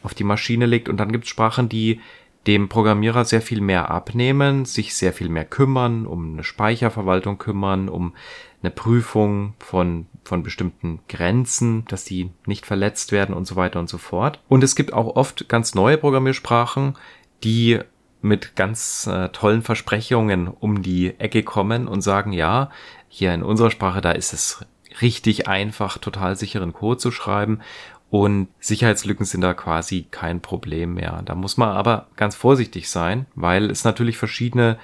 auf 0.03 0.13
die 0.13 0.23
Maschine 0.23 0.65
legt. 0.65 0.89
Und 0.89 0.97
dann 0.97 1.11
gibt 1.11 1.25
es 1.25 1.29
Sprachen, 1.29 1.69
die 1.69 1.99
dem 2.47 2.69
Programmierer 2.69 3.25
sehr 3.25 3.41
viel 3.41 3.61
mehr 3.61 3.91
abnehmen, 3.91 4.65
sich 4.65 4.95
sehr 4.95 5.13
viel 5.13 5.29
mehr 5.29 5.45
kümmern, 5.45 6.07
um 6.07 6.33
eine 6.33 6.43
Speicherverwaltung 6.43 7.37
kümmern, 7.37 7.89
um 7.89 8.13
eine 8.61 8.71
Prüfung 8.71 9.53
von, 9.59 10.07
von 10.23 10.43
bestimmten 10.43 10.99
Grenzen, 11.09 11.85
dass 11.85 12.05
die 12.05 12.31
nicht 12.45 12.65
verletzt 12.65 13.11
werden 13.11 13.35
und 13.35 13.45
so 13.45 13.55
weiter 13.55 13.79
und 13.79 13.89
so 13.89 13.97
fort. 13.97 14.39
Und 14.47 14.63
es 14.63 14.75
gibt 14.75 14.93
auch 14.93 15.15
oft 15.15 15.49
ganz 15.49 15.75
neue 15.75 15.97
Programmiersprachen, 15.97 16.95
die 17.43 17.79
mit 18.21 18.55
ganz 18.55 19.07
äh, 19.07 19.29
tollen 19.29 19.61
Versprechungen 19.61 20.47
um 20.47 20.81
die 20.81 21.19
Ecke 21.19 21.43
kommen 21.43 21.87
und 21.87 22.01
sagen, 22.01 22.33
ja, 22.33 22.71
hier 23.09 23.33
in 23.33 23.43
unserer 23.43 23.71
Sprache, 23.71 24.01
da 24.01 24.11
ist 24.11 24.33
es 24.33 24.65
richtig 25.01 25.47
einfach, 25.47 25.97
total 25.97 26.35
sicheren 26.35 26.73
Code 26.73 26.97
zu 26.97 27.11
schreiben. 27.11 27.59
Und 28.09 28.47
Sicherheitslücken 28.59 29.25
sind 29.25 29.41
da 29.41 29.53
quasi 29.53 30.07
kein 30.09 30.41
Problem 30.41 30.93
mehr. 30.93 31.21
Da 31.25 31.35
muss 31.35 31.57
man 31.57 31.69
aber 31.69 32.07
ganz 32.15 32.35
vorsichtig 32.35 32.89
sein, 32.89 33.25
weil 33.35 33.69
es 33.69 33.83
natürlich 33.83 34.17
verschiedene 34.17 34.77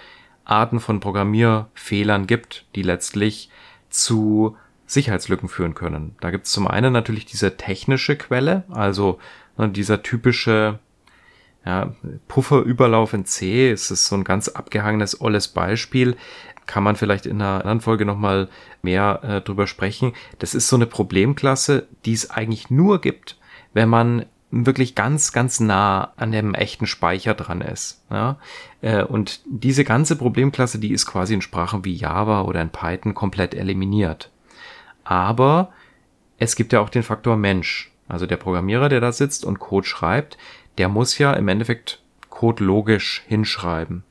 Arten 0.43 0.79
von 0.81 0.99
Programmierfehlern 0.99 2.27
gibt, 2.27 2.65
die 2.75 2.81
letztlich 2.81 3.49
zu 3.89 4.57
Sicherheitslücken 4.85 5.47
führen 5.47 5.73
können. 5.73 6.15
Da 6.19 6.31
gibt 6.31 6.47
es 6.47 6.51
zum 6.51 6.67
einen 6.67 6.91
natürlich 6.91 7.25
diese 7.25 7.55
technische 7.55 8.17
Quelle, 8.17 8.63
also 8.69 9.19
ne, 9.57 9.69
dieser 9.69 10.03
typische 10.03 10.79
Ja, 11.65 11.95
Pufferüberlauf 12.27 13.13
in 13.13 13.23
C 13.23 13.71
ist 13.71 13.89
es 13.89 14.07
so 14.07 14.17
ein 14.17 14.25
ganz 14.25 14.49
abgehangenes, 14.49 15.21
olles 15.21 15.47
Beispiel. 15.47 16.17
Kann 16.65 16.83
man 16.83 16.95
vielleicht 16.95 17.25
in 17.25 17.41
einer 17.41 17.59
anderen 17.59 17.81
Folge 17.81 18.05
nochmal 18.05 18.49
mehr 18.81 19.19
äh, 19.23 19.41
drüber 19.41 19.67
sprechen. 19.67 20.13
Das 20.39 20.55
ist 20.55 20.67
so 20.67 20.75
eine 20.75 20.85
Problemklasse, 20.85 21.87
die 22.05 22.13
es 22.13 22.29
eigentlich 22.29 22.69
nur 22.69 23.01
gibt, 23.01 23.37
wenn 23.73 23.89
man 23.89 24.25
wirklich 24.51 24.93
ganz, 24.93 25.31
ganz 25.31 25.59
nah 25.59 26.13
an 26.15 26.31
dem 26.31 26.53
echten 26.53 26.85
Speicher 26.85 27.33
dran 27.33 27.61
ist. 27.61 28.03
Ja? 28.11 28.37
Äh, 28.81 29.03
und 29.03 29.41
diese 29.45 29.83
ganze 29.83 30.15
Problemklasse, 30.15 30.79
die 30.79 30.91
ist 30.91 31.05
quasi 31.05 31.33
in 31.33 31.41
Sprachen 31.41 31.83
wie 31.85 31.95
Java 31.95 32.41
oder 32.41 32.61
in 32.61 32.69
Python 32.69 33.15
komplett 33.15 33.55
eliminiert. 33.55 34.29
Aber 35.03 35.71
es 36.37 36.55
gibt 36.55 36.71
ja 36.71 36.81
auch 36.81 36.89
den 36.89 37.03
Faktor 37.03 37.35
Mensch. 37.35 37.91
Also 38.07 38.25
der 38.25 38.37
Programmierer, 38.37 38.89
der 38.89 39.01
da 39.01 39.11
sitzt 39.11 39.43
und 39.43 39.59
Code 39.59 39.87
schreibt, 39.87 40.37
der 40.77 40.89
muss 40.89 41.17
ja 41.17 41.33
im 41.33 41.47
Endeffekt 41.47 42.01
Code 42.29 42.63
logisch 42.63 43.23
hinschreiben. 43.27 44.03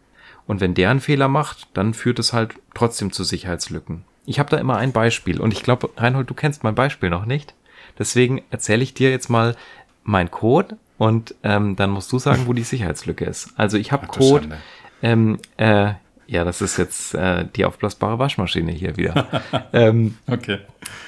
Und 0.47 0.61
wenn 0.61 0.75
der 0.75 0.91
einen 0.91 1.01
Fehler 1.01 1.29
macht, 1.29 1.69
dann 1.75 1.95
führt 1.95 2.19
es 2.19 2.33
halt 2.33 2.55
trotzdem 2.75 3.13
zu 3.13 3.25
Sicherheitslücken. 3.25 4.05
Ich 4.27 4.39
habe 4.39 4.51
da 4.51 4.59
immer 4.59 4.77
ein 4.77 4.93
Beispiel 4.93 5.41
und 5.41 5.53
ich 5.53 5.63
glaube, 5.63 5.91
Reinhold, 5.97 6.31
du 6.31 6.35
kennst 6.35 6.65
mein 6.65 6.75
Beispiel 6.75 7.11
noch 7.11 7.27
nicht. 7.27 7.55
Deswegen 7.99 8.43
erzähle 8.51 8.83
ich 8.83 8.95
dir 8.95 9.11
jetzt 9.11 9.29
mal 9.29 9.57
mein 10.05 10.31
Code 10.31 10.77
und 10.99 11.35
ähm, 11.43 11.77
dann 11.77 11.91
musst 11.91 12.13
du 12.13 12.19
sagen, 12.19 12.47
wo 12.47 12.53
die 12.53 12.63
Sicherheitslücke 12.63 13.25
ist. 13.25 13.53
Also 13.57 13.77
ich 13.79 13.93
habe 13.93 14.07
Code. 14.07 14.59
Ähm, 15.03 15.39
äh, 15.57 15.95
ja, 16.27 16.45
das 16.45 16.63
ist 16.63 16.77
jetzt 16.77 17.15
äh, 17.15 17.45
die 17.57 17.65
aufblasbare 17.65 18.19
Waschmaschine 18.19 18.73
hier 18.73 18.97
wieder. 18.97 19.27
ähm, 19.73 20.17
okay. 20.27 20.61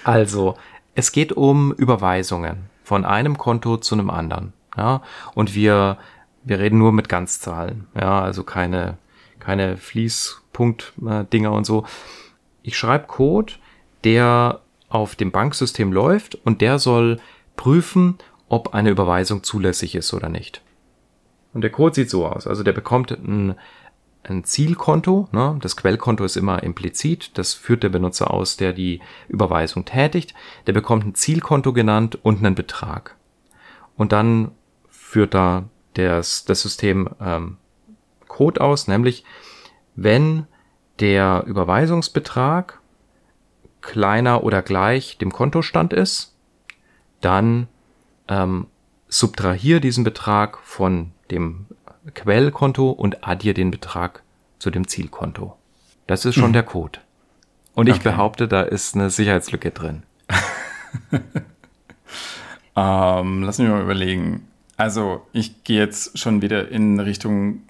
Also, 0.02 0.56
es 0.94 1.12
geht 1.12 1.32
um 1.32 1.72
Überweisungen 1.72 2.68
von 2.82 3.04
einem 3.04 3.38
Konto 3.38 3.78
zu 3.78 3.94
einem 3.94 4.10
anderen. 4.10 4.52
Ja, 4.76 5.02
und 5.34 5.54
wir, 5.54 5.96
wir 6.42 6.58
reden 6.58 6.78
nur 6.78 6.92
mit 6.92 7.08
Ganzzahlen. 7.08 7.86
Ja, 7.98 8.20
also 8.20 8.42
keine, 8.42 8.98
keine 9.44 9.76
Fließpunkt-Dinger 9.76 11.52
und 11.52 11.64
so. 11.64 11.84
Ich 12.62 12.78
schreibe 12.78 13.06
Code, 13.06 13.54
der 14.04 14.60
auf 14.88 15.16
dem 15.16 15.30
Banksystem 15.30 15.92
läuft 15.92 16.34
und 16.34 16.60
der 16.60 16.78
soll 16.78 17.20
prüfen, 17.56 18.18
ob 18.48 18.74
eine 18.74 18.90
Überweisung 18.90 19.42
zulässig 19.42 19.94
ist 19.94 20.14
oder 20.14 20.28
nicht. 20.28 20.62
Und 21.52 21.60
der 21.60 21.70
Code 21.70 21.94
sieht 21.94 22.10
so 22.10 22.26
aus. 22.26 22.46
Also 22.46 22.62
der 22.62 22.72
bekommt 22.72 23.10
ein, 23.10 23.54
ein 24.22 24.44
Zielkonto. 24.44 25.28
Ne? 25.32 25.58
Das 25.60 25.76
Quellkonto 25.76 26.24
ist 26.24 26.36
immer 26.36 26.62
implizit. 26.62 27.36
Das 27.36 27.54
führt 27.54 27.82
der 27.82 27.90
Benutzer 27.90 28.32
aus, 28.32 28.56
der 28.56 28.72
die 28.72 29.00
Überweisung 29.28 29.84
tätigt. 29.84 30.34
Der 30.66 30.72
bekommt 30.72 31.04
ein 31.04 31.14
Zielkonto 31.14 31.72
genannt 31.72 32.18
und 32.22 32.38
einen 32.38 32.54
Betrag. 32.54 33.16
Und 33.96 34.12
dann 34.12 34.52
führt 34.88 35.34
da 35.34 35.64
das, 35.94 36.44
das 36.44 36.62
System 36.62 37.08
ähm, 37.20 37.58
Code 38.34 38.60
aus, 38.60 38.88
nämlich 38.88 39.24
wenn 39.94 40.46
der 40.98 41.44
Überweisungsbetrag 41.46 42.80
kleiner 43.80 44.42
oder 44.42 44.60
gleich 44.60 45.18
dem 45.18 45.32
Kontostand 45.32 45.92
ist, 45.92 46.34
dann 47.20 47.68
ähm, 48.26 48.66
subtrahier 49.08 49.78
diesen 49.78 50.02
Betrag 50.02 50.58
von 50.58 51.12
dem 51.30 51.66
Quellkonto 52.12 52.90
und 52.90 53.24
addier 53.24 53.54
den 53.54 53.70
Betrag 53.70 54.24
zu 54.58 54.70
dem 54.70 54.88
Zielkonto. 54.88 55.56
Das 56.08 56.24
ist 56.24 56.34
schon 56.34 56.48
mhm. 56.48 56.54
der 56.54 56.64
Code. 56.64 56.98
Und 57.74 57.88
ich 57.88 57.96
okay. 57.96 58.10
behaupte, 58.10 58.48
da 58.48 58.62
ist 58.62 58.96
eine 58.96 59.10
Sicherheitslücke 59.10 59.70
drin. 59.70 60.02
ähm, 62.76 63.42
lass 63.44 63.58
mich 63.58 63.68
mal 63.68 63.82
überlegen. 63.82 64.48
Also, 64.76 65.26
ich 65.32 65.64
gehe 65.64 65.78
jetzt 65.78 66.18
schon 66.18 66.42
wieder 66.42 66.68
in 66.68 66.98
Richtung, 67.00 67.62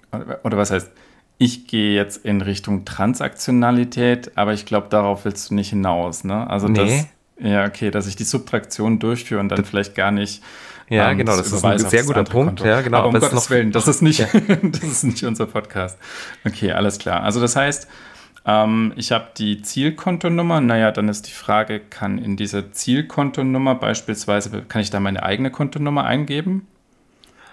oder 0.43 0.57
was 0.57 0.71
heißt, 0.71 0.91
ich 1.37 1.67
gehe 1.67 1.93
jetzt 1.93 2.25
in 2.25 2.41
Richtung 2.41 2.85
Transaktionalität, 2.85 4.37
aber 4.37 4.53
ich 4.53 4.65
glaube, 4.65 4.87
darauf 4.89 5.25
willst 5.25 5.49
du 5.49 5.55
nicht 5.55 5.69
hinaus, 5.69 6.23
ne? 6.23 6.49
Also, 6.49 6.67
nee. 6.67 6.79
das, 6.79 7.07
ja, 7.37 7.65
okay, 7.65 7.91
dass 7.91 8.07
ich 8.07 8.15
die 8.15 8.23
Subtraktion 8.23 8.99
durchführe 8.99 9.41
und 9.41 9.49
dann 9.49 9.59
das, 9.59 9.69
vielleicht 9.69 9.95
gar 9.95 10.11
nicht. 10.11 10.41
Ja, 10.89 11.11
ähm, 11.11 11.17
genau, 11.17 11.35
das 11.35 11.51
ist 11.51 11.65
ein 11.65 11.79
sehr 11.79 12.03
guter 12.03 12.23
Punkt. 12.23 12.59
Konto. 12.59 12.65
Ja, 12.65 12.81
genau. 12.81 12.99
Aber 12.99 13.07
um 13.07 13.13
Gottes 13.13 13.33
noch, 13.33 13.49
Willen, 13.49 13.71
das 13.71 13.87
ist, 13.87 14.01
nicht, 14.01 14.19
ja. 14.19 14.27
das 14.61 14.83
ist 14.83 15.03
nicht 15.03 15.23
unser 15.23 15.45
Podcast. 15.47 15.97
Okay, 16.45 16.71
alles 16.71 16.99
klar. 16.99 17.23
Also 17.23 17.41
das 17.41 17.55
heißt, 17.55 17.87
ähm, 18.45 18.93
ich 18.95 19.11
habe 19.11 19.27
die 19.37 19.61
Zielkontonummer. 19.61 20.61
Naja, 20.61 20.91
dann 20.91 21.09
ist 21.09 21.27
die 21.27 21.31
Frage, 21.31 21.79
kann 21.79 22.19
in 22.19 22.37
dieser 22.37 22.71
Zielkontonummer 22.71 23.75
beispielsweise, 23.75 24.63
kann 24.67 24.81
ich 24.81 24.91
da 24.91 24.99
meine 24.99 25.23
eigene 25.23 25.49
Kontonummer 25.49 26.05
eingeben? 26.05 26.67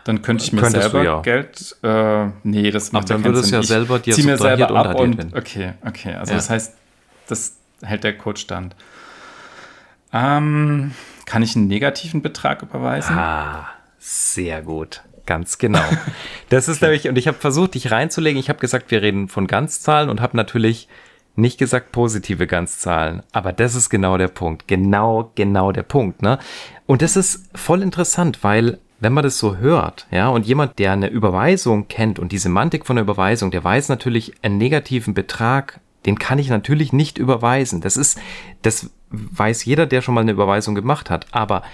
Dann 0.04 0.22
könnte 0.22 0.44
ich 0.44 0.52
mir 0.52 0.62
Könntest 0.62 0.90
selber 0.90 1.04
ja. 1.04 1.20
Geld. 1.20 1.76
Äh, 1.82 2.26
nee, 2.42 2.70
das 2.70 2.92
macht 2.92 3.04
Ach, 3.04 3.08
dann 3.08 3.24
würdest 3.24 3.50
du 3.50 3.56
ja 3.56 3.62
selber 3.62 3.98
dir 3.98 4.14
zieh 4.14 4.24
mir 4.24 4.36
selber 4.36 4.70
ab 4.70 4.98
und, 4.98 5.34
Okay, 5.36 5.74
okay. 5.86 6.14
Also 6.14 6.32
ja. 6.32 6.36
das 6.36 6.50
heißt, 6.50 6.74
das 7.28 7.56
hält 7.82 8.04
der 8.04 8.16
Code 8.18 8.38
stand. 8.38 8.74
Ähm, 10.12 10.92
kann 11.24 11.42
ich 11.42 11.56
einen 11.56 11.68
negativen 11.68 12.20
Betrag 12.20 12.62
überweisen? 12.62 13.16
Ah, 13.16 13.68
sehr 13.98 14.62
gut. 14.62 15.02
Ganz 15.24 15.58
genau. 15.58 15.84
Das 16.50 16.68
ist 16.68 16.78
okay. 16.78 16.86
nämlich, 16.86 17.08
und 17.08 17.16
ich 17.16 17.28
habe 17.28 17.38
versucht, 17.38 17.74
dich 17.74 17.90
reinzulegen. 17.90 18.38
Ich 18.38 18.50
habe 18.50 18.58
gesagt, 18.58 18.90
wir 18.90 19.00
reden 19.00 19.28
von 19.28 19.46
Ganzzahlen 19.46 20.10
und 20.10 20.20
habe 20.20 20.36
natürlich 20.36 20.88
nicht 21.34 21.58
gesagt 21.58 21.92
positive 21.92 22.46
Ganzzahlen. 22.46 23.22
Aber 23.32 23.52
das 23.52 23.74
ist 23.74 23.88
genau 23.88 24.18
der 24.18 24.28
Punkt. 24.28 24.68
Genau, 24.68 25.30
genau 25.34 25.72
der 25.72 25.84
Punkt. 25.84 26.20
Ne? 26.20 26.38
Und 26.86 27.00
das 27.00 27.16
ist 27.16 27.48
voll 27.56 27.82
interessant, 27.82 28.40
weil 28.42 28.78
wenn 29.02 29.12
man 29.12 29.24
das 29.24 29.38
so 29.38 29.56
hört, 29.56 30.06
ja, 30.12 30.28
und 30.28 30.46
jemand, 30.46 30.78
der 30.78 30.92
eine 30.92 31.08
Überweisung 31.08 31.88
kennt 31.88 32.20
und 32.20 32.30
die 32.30 32.38
Semantik 32.38 32.86
von 32.86 32.94
der 32.94 33.02
Überweisung, 33.02 33.50
der 33.50 33.64
weiß 33.64 33.88
natürlich 33.88 34.32
einen 34.42 34.58
negativen 34.58 35.12
Betrag, 35.12 35.80
den 36.06 36.20
kann 36.20 36.38
ich 36.38 36.48
natürlich 36.48 36.92
nicht 36.92 37.18
überweisen. 37.18 37.80
Das 37.80 37.96
ist, 37.96 38.20
das 38.62 38.90
weiß 39.10 39.64
jeder, 39.64 39.86
der 39.86 40.02
schon 40.02 40.14
mal 40.14 40.20
eine 40.20 40.30
Überweisung 40.30 40.76
gemacht 40.76 41.10
hat. 41.10 41.26
Aber 41.32 41.64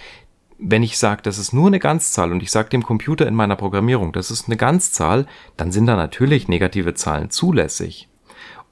wenn 0.58 0.82
ich 0.82 0.96
sage, 0.96 1.20
das 1.22 1.36
ist 1.36 1.52
nur 1.52 1.66
eine 1.66 1.78
Ganzzahl 1.78 2.32
und 2.32 2.42
ich 2.42 2.50
sage 2.50 2.70
dem 2.70 2.82
Computer 2.82 3.26
in 3.26 3.34
meiner 3.34 3.56
Programmierung, 3.56 4.12
das 4.14 4.30
ist 4.30 4.46
eine 4.46 4.56
Ganzzahl, 4.56 5.26
dann 5.58 5.70
sind 5.70 5.84
da 5.84 5.96
natürlich 5.96 6.48
negative 6.48 6.94
Zahlen 6.94 7.28
zulässig. 7.28 8.08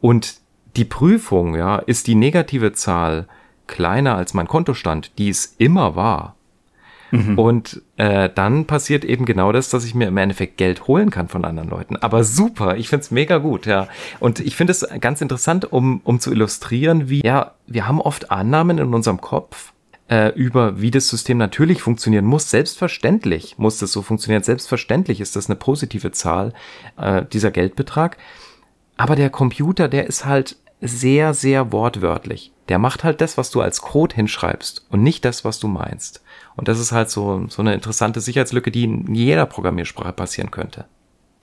Und 0.00 0.40
die 0.76 0.86
Prüfung, 0.86 1.56
ja, 1.56 1.76
ist 1.76 2.06
die 2.06 2.14
negative 2.14 2.72
Zahl 2.72 3.28
kleiner 3.66 4.16
als 4.16 4.32
mein 4.32 4.48
Kontostand, 4.48 5.18
die 5.18 5.28
es 5.28 5.56
immer 5.58 5.94
war, 5.94 6.35
Mhm. 7.16 7.38
Und 7.38 7.82
äh, 7.96 8.28
dann 8.34 8.66
passiert 8.66 9.04
eben 9.04 9.24
genau 9.24 9.52
das, 9.52 9.70
dass 9.70 9.84
ich 9.84 9.94
mir 9.94 10.08
im 10.08 10.16
Endeffekt 10.16 10.56
Geld 10.56 10.86
holen 10.86 11.10
kann 11.10 11.28
von 11.28 11.44
anderen 11.44 11.68
Leuten. 11.68 11.96
Aber 11.96 12.24
super, 12.24 12.76
ich 12.76 12.88
find's 12.88 13.10
mega 13.10 13.38
gut, 13.38 13.66
ja. 13.66 13.88
Und 14.20 14.40
ich 14.40 14.56
finde 14.56 14.72
es 14.72 14.86
ganz 15.00 15.20
interessant, 15.20 15.72
um, 15.72 16.00
um 16.04 16.20
zu 16.20 16.32
illustrieren, 16.32 17.08
wie, 17.08 17.24
ja, 17.24 17.52
wir 17.66 17.88
haben 17.88 18.00
oft 18.00 18.30
Annahmen 18.30 18.78
in 18.78 18.94
unserem 18.94 19.20
Kopf, 19.20 19.72
äh, 20.08 20.28
über 20.34 20.80
wie 20.80 20.90
das 20.90 21.08
System 21.08 21.38
natürlich 21.38 21.82
funktionieren 21.82 22.24
muss. 22.24 22.50
Selbstverständlich 22.50 23.58
muss 23.58 23.78
das 23.78 23.92
so 23.92 24.02
funktionieren. 24.02 24.42
Selbstverständlich 24.42 25.20
ist 25.20 25.36
das 25.36 25.48
eine 25.48 25.56
positive 25.56 26.12
Zahl, 26.12 26.52
äh, 26.96 27.22
dieser 27.32 27.50
Geldbetrag. 27.50 28.16
Aber 28.96 29.16
der 29.16 29.30
Computer, 29.30 29.88
der 29.88 30.06
ist 30.06 30.24
halt 30.24 30.56
sehr, 30.80 31.34
sehr 31.34 31.72
wortwörtlich. 31.72 32.52
Der 32.68 32.78
macht 32.78 33.04
halt 33.04 33.20
das, 33.20 33.38
was 33.38 33.50
du 33.50 33.60
als 33.60 33.80
Code 33.80 34.14
hinschreibst 34.14 34.86
und 34.90 35.02
nicht 35.02 35.24
das, 35.24 35.44
was 35.44 35.58
du 35.58 35.68
meinst. 35.68 36.22
Und 36.56 36.68
das 36.68 36.78
ist 36.78 36.92
halt 36.92 37.10
so, 37.10 37.46
so 37.48 37.62
eine 37.62 37.74
interessante 37.74 38.20
Sicherheitslücke, 38.20 38.70
die 38.70 38.84
in 38.84 39.14
jeder 39.14 39.46
Programmiersprache 39.46 40.12
passieren 40.12 40.50
könnte. 40.50 40.86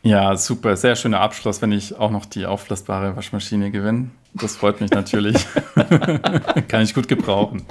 Ja, 0.06 0.36
super. 0.36 0.76
Sehr 0.76 0.98
schöner 0.98 1.22
Abschluss, 1.22 1.62
wenn 1.62 1.72
ich 1.72 1.98
auch 1.98 2.12
noch 2.12 2.26
die 2.26 2.46
aufblasbare 2.46 3.16
Waschmaschine 3.16 3.72
gewinne. 3.72 4.10
Das 4.34 4.58
freut 4.58 4.82
mich 4.82 4.92
natürlich. 4.92 5.46
Kann 6.68 6.82
ich 6.82 6.94
gut 6.94 7.08
gebrauchen. 7.08 7.64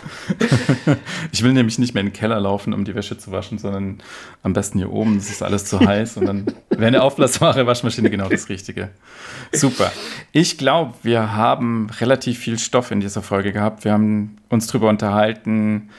ich 1.30 1.42
will 1.42 1.52
nämlich 1.52 1.78
nicht 1.78 1.92
mehr 1.92 2.00
in 2.00 2.06
den 2.06 2.12
Keller 2.14 2.40
laufen, 2.40 2.72
um 2.72 2.86
die 2.86 2.94
Wäsche 2.94 3.18
zu 3.18 3.32
waschen, 3.32 3.58
sondern 3.58 3.98
am 4.42 4.54
besten 4.54 4.78
hier 4.78 4.90
oben. 4.90 5.18
Es 5.18 5.28
ist 5.28 5.42
alles 5.42 5.66
zu 5.66 5.80
heiß 5.80 6.16
und 6.16 6.24
dann 6.24 6.46
wäre 6.70 6.86
eine 6.86 7.02
aufblasbare 7.02 7.66
Waschmaschine 7.66 8.08
genau 8.08 8.30
das 8.30 8.48
Richtige. 8.48 8.88
Super. 9.52 9.92
Ich 10.30 10.56
glaube, 10.56 10.94
wir 11.02 11.34
haben 11.34 11.90
relativ 12.00 12.38
viel 12.38 12.58
Stoff 12.58 12.92
in 12.92 13.00
dieser 13.00 13.20
Folge 13.20 13.52
gehabt. 13.52 13.84
Wir 13.84 13.92
haben 13.92 14.38
uns 14.48 14.68
darüber 14.68 14.88
unterhalten, 14.88 15.90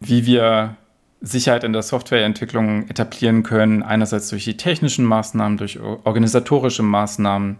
wie 0.00 0.26
wir 0.26 0.76
Sicherheit 1.20 1.64
in 1.64 1.72
der 1.72 1.82
Softwareentwicklung 1.82 2.88
etablieren 2.88 3.42
können, 3.42 3.82
einerseits 3.82 4.28
durch 4.28 4.44
die 4.44 4.56
technischen 4.56 5.04
Maßnahmen, 5.04 5.58
durch 5.58 5.80
organisatorische 5.80 6.82
Maßnahmen, 6.82 7.56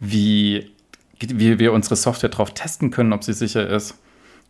wie, 0.00 0.70
wie 1.18 1.58
wir 1.58 1.72
unsere 1.72 1.96
Software 1.96 2.30
darauf 2.30 2.54
testen 2.54 2.90
können, 2.90 3.12
ob 3.12 3.24
sie 3.24 3.32
sicher 3.32 3.66
ist 3.68 3.96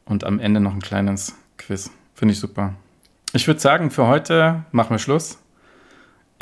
und 0.05 0.25
am 0.25 0.39
Ende 0.41 0.61
noch 0.61 0.75
ein 0.75 0.83
kleines 0.83 1.35
Quiz. 1.57 1.91
Finde 2.15 2.33
ich 2.33 2.41
super. 2.41 2.75
Ich 3.33 3.47
würde 3.47 3.61
sagen, 3.61 3.91
für 3.91 4.07
heute 4.07 4.65
machen 4.73 4.91
wir 4.91 4.99
Schluss. 4.99 5.39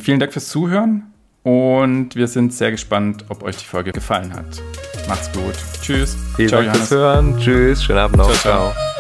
Vielen 0.00 0.20
Dank 0.20 0.32
fürs 0.32 0.48
Zuhören 0.48 1.04
und 1.42 2.16
wir 2.16 2.28
sind 2.28 2.52
sehr 2.52 2.70
gespannt, 2.70 3.24
ob 3.28 3.42
euch 3.42 3.56
die 3.56 3.64
Folge 3.64 3.92
gefallen 3.92 4.32
hat. 4.34 4.60
Macht's 5.08 5.32
gut. 5.32 5.54
Tschüss. 5.80 6.16
Vielen 6.36 6.48
ciao, 6.48 6.60
Dank 6.60 6.66
Johannes. 6.74 6.88
fürs 6.88 7.00
Hören. 7.00 7.38
Tschüss. 7.38 7.84
Schönen 7.84 7.98
Abend 7.98 8.18
noch. 8.18 8.26
ciao. 8.26 8.36
ciao. 8.36 8.72
ciao. 8.72 8.91